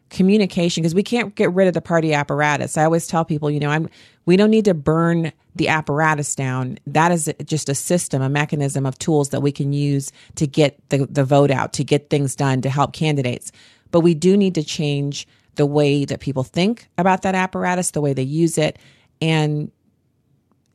communication 0.10 0.82
because 0.82 0.96
we 0.96 1.04
can't 1.04 1.36
get 1.36 1.54
rid 1.54 1.68
of 1.68 1.76
the 1.76 1.82
party 1.82 2.12
apparatus. 2.12 2.78
I 2.78 2.84
always 2.84 3.06
tell 3.06 3.24
people 3.24 3.52
you 3.52 3.60
know 3.60 3.70
i'm 3.70 3.88
we 4.26 4.38
don't 4.38 4.50
need 4.50 4.66
to 4.66 4.74
burn 4.74 5.32
the 5.56 5.68
apparatus 5.68 6.34
down. 6.34 6.80
That 6.88 7.12
is 7.12 7.32
just 7.46 7.70
a 7.70 7.76
system 7.76 8.24
a 8.24 8.30
mechanism 8.30 8.88
of 8.88 8.98
tools 8.98 9.30
that 9.30 9.42
we 9.42 9.52
can 9.52 9.72
use 9.72 10.12
to 10.38 10.48
get 10.48 10.80
the, 10.90 11.06
the 11.06 11.24
vote 11.24 11.52
out 11.52 11.72
to 11.74 11.84
get 11.84 12.10
things 12.10 12.36
done 12.36 12.64
to 12.64 12.72
help 12.72 12.94
candidates. 12.94 13.52
But 13.92 14.00
we 14.00 14.16
do 14.16 14.36
need 14.36 14.56
to 14.56 14.64
change 14.64 15.28
the 15.58 15.68
way 15.68 16.06
that 16.06 16.22
people 16.22 16.44
think 16.44 16.90
about 16.98 17.22
that 17.22 17.36
apparatus 17.36 17.92
the 17.92 18.02
way 18.02 18.14
they 18.14 18.24
use 18.24 18.58
it 18.58 18.80
and 19.22 19.72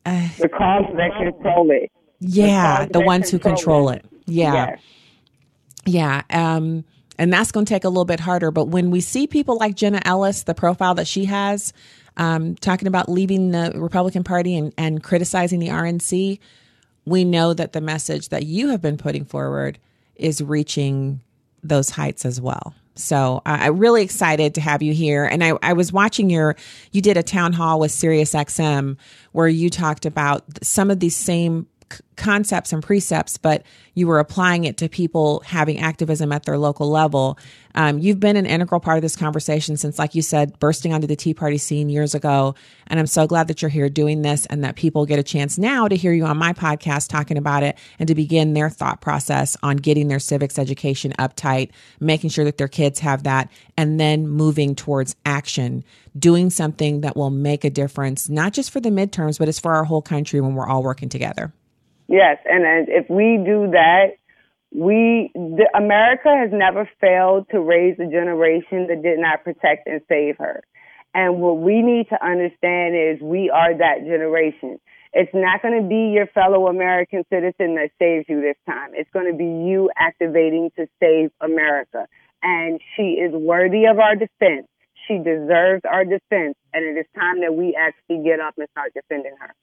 uh, 0.05 0.29
the 0.39 0.47
cause 0.47 0.85
that 0.95 1.11
control 1.17 1.69
it 1.71 1.91
yeah, 2.19 2.85
the, 2.85 3.01
ones 3.01 3.29
who 3.29 3.39
control 3.39 3.89
it. 3.89 4.05
it. 4.05 4.11
Yeah. 4.25 4.53
Yes. 4.53 4.79
Yeah. 5.85 6.21
Um, 6.29 6.83
and 7.17 7.31
that's 7.31 7.51
going 7.51 7.65
to 7.65 7.73
take 7.73 7.83
a 7.83 7.89
little 7.89 8.05
bit 8.05 8.19
harder. 8.19 8.51
But 8.51 8.65
when 8.65 8.91
we 8.91 9.01
see 9.01 9.27
people 9.27 9.57
like 9.57 9.75
Jenna 9.75 10.01
Ellis, 10.03 10.43
the 10.43 10.53
profile 10.53 10.95
that 10.95 11.07
she 11.07 11.25
has, 11.25 11.73
um, 12.17 12.55
talking 12.55 12.87
about 12.87 13.09
leaving 13.09 13.51
the 13.51 13.71
Republican 13.75 14.23
Party 14.23 14.55
and, 14.55 14.73
and 14.77 15.03
criticizing 15.03 15.59
the 15.59 15.69
RNC, 15.69 16.39
we 17.05 17.23
know 17.23 17.53
that 17.53 17.73
the 17.73 17.81
message 17.81 18.29
that 18.29 18.45
you 18.45 18.69
have 18.69 18.81
been 18.81 18.97
putting 18.97 19.25
forward 19.25 19.77
is 20.15 20.41
reaching 20.41 21.21
those 21.63 21.89
heights 21.89 22.25
as 22.25 22.41
well. 22.41 22.73
So 22.95 23.41
uh, 23.45 23.57
I'm 23.61 23.77
really 23.77 24.01
excited 24.03 24.55
to 24.55 24.61
have 24.61 24.81
you 24.81 24.93
here. 24.93 25.25
And 25.25 25.43
I, 25.43 25.57
I 25.61 25.73
was 25.73 25.91
watching 25.91 26.29
your, 26.29 26.55
you 26.91 27.01
did 27.01 27.17
a 27.17 27.23
town 27.23 27.51
hall 27.53 27.79
with 27.79 27.91
SiriusXM 27.91 28.97
where 29.33 29.47
you 29.47 29.69
talked 29.69 30.05
about 30.05 30.43
some 30.63 30.89
of 30.89 30.99
these 31.01 31.15
same 31.15 31.67
concepts 32.15 32.73
and 32.73 32.81
precepts, 32.81 33.37
but 33.37 33.63
you 33.93 34.07
were 34.07 34.19
applying 34.19 34.63
it 34.65 34.77
to 34.77 34.89
people 34.89 35.41
having 35.45 35.79
activism 35.79 36.31
at 36.31 36.43
their 36.43 36.57
local 36.57 36.89
level. 36.89 37.37
Um, 37.75 37.99
you've 37.99 38.19
been 38.19 38.37
an 38.37 38.45
integral 38.45 38.79
part 38.79 38.97
of 38.97 39.01
this 39.01 39.15
conversation 39.15 39.77
since, 39.77 39.99
like 39.99 40.15
you 40.15 40.21
said, 40.21 40.57
bursting 40.59 40.93
onto 40.93 41.07
the 41.07 41.15
Tea 41.15 41.33
Party 41.33 41.57
scene 41.57 41.89
years 41.89 42.15
ago. 42.15 42.55
And 42.87 42.99
I'm 42.99 43.07
so 43.07 43.27
glad 43.27 43.47
that 43.47 43.61
you're 43.61 43.69
here 43.69 43.89
doing 43.89 44.21
this 44.21 44.45
and 44.45 44.63
that 44.63 44.75
people 44.75 45.05
get 45.05 45.19
a 45.19 45.23
chance 45.23 45.57
now 45.57 45.87
to 45.87 45.95
hear 45.95 46.13
you 46.13 46.25
on 46.25 46.37
my 46.37 46.53
podcast 46.53 47.09
talking 47.09 47.37
about 47.37 47.63
it 47.63 47.77
and 47.99 48.07
to 48.07 48.15
begin 48.15 48.53
their 48.53 48.69
thought 48.69 49.01
process 49.01 49.57
on 49.61 49.77
getting 49.77 50.07
their 50.07 50.19
civics 50.19 50.57
education 50.57 51.13
uptight, 51.19 51.71
making 51.99 52.29
sure 52.29 52.45
that 52.45 52.57
their 52.57 52.67
kids 52.67 52.99
have 52.99 53.23
that, 53.23 53.49
and 53.77 53.99
then 53.99 54.27
moving 54.27 54.75
towards 54.75 55.15
action, 55.25 55.83
doing 56.17 56.49
something 56.49 57.01
that 57.01 57.17
will 57.17 57.29
make 57.29 57.65
a 57.65 57.69
difference, 57.69 58.29
not 58.29 58.53
just 58.53 58.71
for 58.71 58.79
the 58.79 58.89
midterms, 58.89 59.37
but 59.37 59.49
it's 59.49 59.59
for 59.59 59.73
our 59.75 59.83
whole 59.83 60.01
country 60.01 60.39
when 60.39 60.55
we're 60.55 60.67
all 60.67 60.83
working 60.83 61.09
together. 61.09 61.53
Yes, 62.07 62.37
and, 62.45 62.63
and 62.63 62.87
if 62.89 63.09
we 63.09 63.41
do 63.43 63.71
that, 63.71 64.17
we 64.71 65.31
the, 65.33 65.69
America 65.75 66.29
has 66.29 66.51
never 66.51 66.89
failed 66.99 67.47
to 67.51 67.59
raise 67.59 67.97
a 67.99 68.05
generation 68.05 68.87
that 68.87 69.01
did 69.01 69.19
not 69.19 69.43
protect 69.43 69.87
and 69.87 70.01
save 70.09 70.37
her. 70.37 70.63
And 71.13 71.39
what 71.39 71.59
we 71.59 71.81
need 71.81 72.09
to 72.09 72.19
understand 72.23 72.93
is 72.93 73.21
we 73.21 73.49
are 73.49 73.71
that 73.77 74.03
generation. 74.03 74.79
It's 75.13 75.31
not 75.33 75.61
going 75.61 75.81
to 75.81 75.87
be 75.87 76.11
your 76.13 76.27
fellow 76.27 76.67
American 76.67 77.23
citizen 77.31 77.75
that 77.75 77.91
saves 77.97 78.25
you 78.27 78.41
this 78.41 78.57
time. 78.65 78.91
It's 78.93 79.09
going 79.13 79.31
to 79.31 79.37
be 79.37 79.45
you 79.45 79.89
activating 79.95 80.71
to 80.75 80.87
save 80.99 81.31
America. 81.39 82.05
And 82.43 82.81
she 82.95 83.15
is 83.15 83.31
worthy 83.31 83.85
of 83.85 83.97
our 83.97 84.15
defense. 84.15 84.67
She 85.07 85.17
deserves 85.17 85.83
our 85.89 86.03
defense. 86.03 86.59
And 86.73 86.83
it 86.83 86.99
is 86.99 87.05
time 87.15 87.39
that 87.39 87.55
we 87.55 87.79
actually 87.79 88.27
get 88.27 88.41
up 88.41 88.55
and 88.57 88.67
start 88.71 88.91
defending 88.93 89.35
her. 89.39 89.55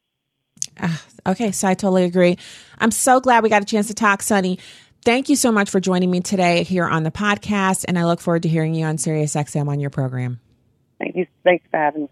Okay, 1.26 1.52
so 1.52 1.68
I 1.68 1.74
totally 1.74 2.04
agree. 2.04 2.36
I'm 2.78 2.90
so 2.90 3.20
glad 3.20 3.42
we 3.42 3.48
got 3.48 3.62
a 3.62 3.66
chance 3.66 3.86
to 3.88 3.94
talk, 3.94 4.22
Sonnie. 4.22 4.58
Thank 5.04 5.28
you 5.28 5.36
so 5.36 5.50
much 5.50 5.68
for 5.68 5.80
joining 5.80 6.10
me 6.10 6.20
today 6.20 6.62
here 6.62 6.86
on 6.86 7.02
the 7.02 7.10
podcast, 7.10 7.84
and 7.88 7.98
I 7.98 8.04
look 8.04 8.20
forward 8.20 8.42
to 8.44 8.48
hearing 8.48 8.74
you 8.74 8.86
on 8.86 8.96
SiriusXM 8.96 9.68
on 9.68 9.80
your 9.80 9.90
program. 9.90 10.40
Thank 10.98 11.16
you. 11.16 11.26
Thanks 11.44 11.64
for 11.70 11.76
having 11.76 12.02
me. 12.02 12.08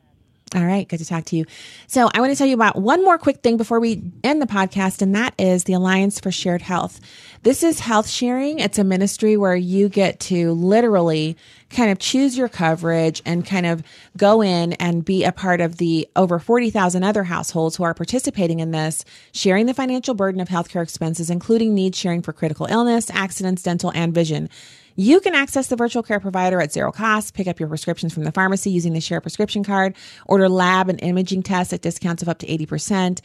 All 0.52 0.64
right, 0.64 0.88
good 0.88 0.98
to 0.98 1.06
talk 1.06 1.26
to 1.26 1.36
you. 1.36 1.44
So, 1.86 2.10
I 2.12 2.20
want 2.20 2.32
to 2.32 2.36
tell 2.36 2.46
you 2.46 2.54
about 2.54 2.74
one 2.74 3.04
more 3.04 3.18
quick 3.18 3.36
thing 3.36 3.56
before 3.56 3.78
we 3.78 4.02
end 4.24 4.42
the 4.42 4.46
podcast, 4.46 5.00
and 5.00 5.14
that 5.14 5.32
is 5.38 5.62
the 5.62 5.74
Alliance 5.74 6.18
for 6.18 6.32
Shared 6.32 6.62
Health. 6.62 7.00
This 7.44 7.62
is 7.62 7.78
health 7.78 8.08
sharing. 8.08 8.58
It's 8.58 8.76
a 8.76 8.82
ministry 8.82 9.36
where 9.36 9.54
you 9.54 9.88
get 9.88 10.18
to 10.20 10.52
literally 10.52 11.36
kind 11.70 11.92
of 11.92 12.00
choose 12.00 12.36
your 12.36 12.48
coverage 12.48 13.22
and 13.24 13.46
kind 13.46 13.64
of 13.64 13.84
go 14.16 14.42
in 14.42 14.72
and 14.74 15.04
be 15.04 15.22
a 15.22 15.30
part 15.30 15.60
of 15.60 15.76
the 15.76 16.08
over 16.16 16.40
40,000 16.40 17.04
other 17.04 17.22
households 17.22 17.76
who 17.76 17.84
are 17.84 17.94
participating 17.94 18.58
in 18.58 18.72
this, 18.72 19.04
sharing 19.32 19.66
the 19.66 19.74
financial 19.74 20.14
burden 20.14 20.40
of 20.40 20.48
healthcare 20.48 20.82
expenses, 20.82 21.30
including 21.30 21.74
need 21.74 21.94
sharing 21.94 22.22
for 22.22 22.32
critical 22.32 22.66
illness, 22.66 23.08
accidents, 23.10 23.62
dental, 23.62 23.92
and 23.94 24.12
vision. 24.12 24.48
You 24.96 25.20
can 25.20 25.34
access 25.34 25.68
the 25.68 25.76
virtual 25.76 26.02
care 26.02 26.20
provider 26.20 26.60
at 26.60 26.72
zero 26.72 26.92
cost, 26.92 27.34
pick 27.34 27.46
up 27.46 27.60
your 27.60 27.68
prescriptions 27.68 28.12
from 28.12 28.24
the 28.24 28.32
pharmacy 28.32 28.70
using 28.70 28.92
the 28.92 29.00
Share 29.00 29.20
prescription 29.20 29.64
card, 29.64 29.96
order 30.26 30.48
lab 30.48 30.88
and 30.88 31.02
imaging 31.02 31.42
tests 31.42 31.72
at 31.72 31.82
discounts 31.82 32.22
of 32.22 32.28
up 32.28 32.38
to 32.38 32.46
80%. 32.46 33.20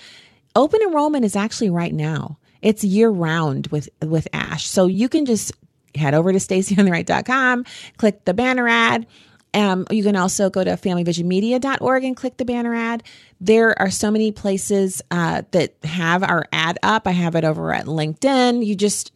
Open 0.55 0.81
enrollment 0.81 1.25
is 1.25 1.35
actually 1.35 1.69
right 1.69 1.93
now. 1.93 2.37
It's 2.61 2.83
year 2.83 3.09
round 3.09 3.67
with, 3.67 3.89
with 4.01 4.27
ASH. 4.33 4.65
So 4.65 4.87
you 4.87 5.09
can 5.09 5.25
just 5.25 5.51
head 5.95 6.13
over 6.13 6.31
to 6.31 6.39
stacyontheright.com, 6.39 7.65
click 7.97 8.25
the 8.25 8.33
banner 8.33 8.67
ad. 8.67 9.07
Um, 9.53 9.87
you 9.89 10.03
can 10.03 10.17
also 10.17 10.49
go 10.49 10.63
to 10.63 10.71
familyvisionmedia.org 10.71 12.03
and 12.03 12.15
click 12.15 12.35
the 12.37 12.43
banner 12.43 12.75
ad. 12.75 13.03
There 13.39 13.79
are 13.79 13.89
so 13.89 14.11
many 14.11 14.33
places 14.33 15.01
uh, 15.11 15.43
that 15.51 15.75
have 15.83 16.23
our 16.23 16.45
ad 16.51 16.77
up. 16.83 17.07
I 17.07 17.11
have 17.11 17.35
it 17.35 17.45
over 17.45 17.73
at 17.73 17.85
LinkedIn. 17.85 18.65
You 18.65 18.75
just 18.75 19.15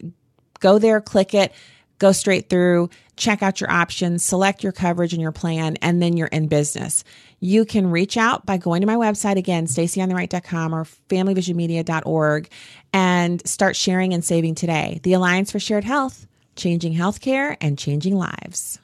go 0.60 0.78
there, 0.78 1.00
click 1.00 1.34
it 1.34 1.52
go 2.00 2.10
straight 2.10 2.48
through, 2.48 2.90
check 3.16 3.42
out 3.42 3.60
your 3.60 3.70
options, 3.70 4.24
select 4.24 4.64
your 4.64 4.72
coverage 4.72 5.12
and 5.12 5.22
your 5.22 5.30
plan, 5.30 5.76
and 5.82 6.02
then 6.02 6.16
you're 6.16 6.26
in 6.26 6.48
business. 6.48 7.04
You 7.38 7.64
can 7.64 7.90
reach 7.90 8.16
out 8.16 8.44
by 8.44 8.56
going 8.56 8.80
to 8.80 8.86
my 8.86 8.96
website 8.96 9.36
again, 9.36 9.66
stacyontheright.com 9.66 10.74
or 10.74 10.84
familyvisionmedia.org 11.08 12.48
and 12.92 13.46
start 13.46 13.76
sharing 13.76 14.12
and 14.12 14.24
saving 14.24 14.56
today. 14.56 14.98
The 15.04 15.12
Alliance 15.12 15.52
for 15.52 15.60
Shared 15.60 15.84
Health, 15.84 16.26
changing 16.56 16.94
healthcare 16.94 17.56
and 17.60 17.78
changing 17.78 18.16
lives. 18.16 18.80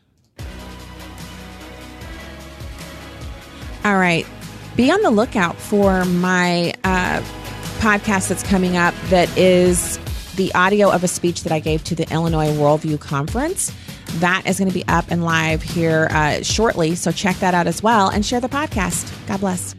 All 3.84 3.96
right. 3.96 4.26
Be 4.76 4.90
on 4.90 5.00
the 5.00 5.10
lookout 5.10 5.56
for 5.56 6.04
my 6.04 6.74
uh, 6.84 7.22
podcast 7.78 8.28
that's 8.28 8.42
coming 8.42 8.76
up 8.76 8.94
that 9.06 9.34
is 9.38 9.98
the 10.36 10.54
audio 10.54 10.90
of 10.90 11.02
a 11.02 11.08
speech 11.08 11.42
that 11.42 11.52
I 11.52 11.60
gave 11.60 11.82
to 11.84 11.94
the 11.94 12.10
Illinois 12.12 12.48
Worldview 12.48 13.00
Conference. 13.00 13.72
That 14.18 14.44
is 14.46 14.58
going 14.58 14.68
to 14.68 14.74
be 14.74 14.86
up 14.86 15.06
and 15.08 15.24
live 15.24 15.62
here 15.62 16.08
uh, 16.10 16.42
shortly. 16.42 16.94
So 16.94 17.10
check 17.10 17.36
that 17.36 17.54
out 17.54 17.66
as 17.66 17.82
well 17.82 18.08
and 18.08 18.24
share 18.24 18.40
the 18.40 18.48
podcast. 18.48 19.12
God 19.26 19.40
bless. 19.40 19.74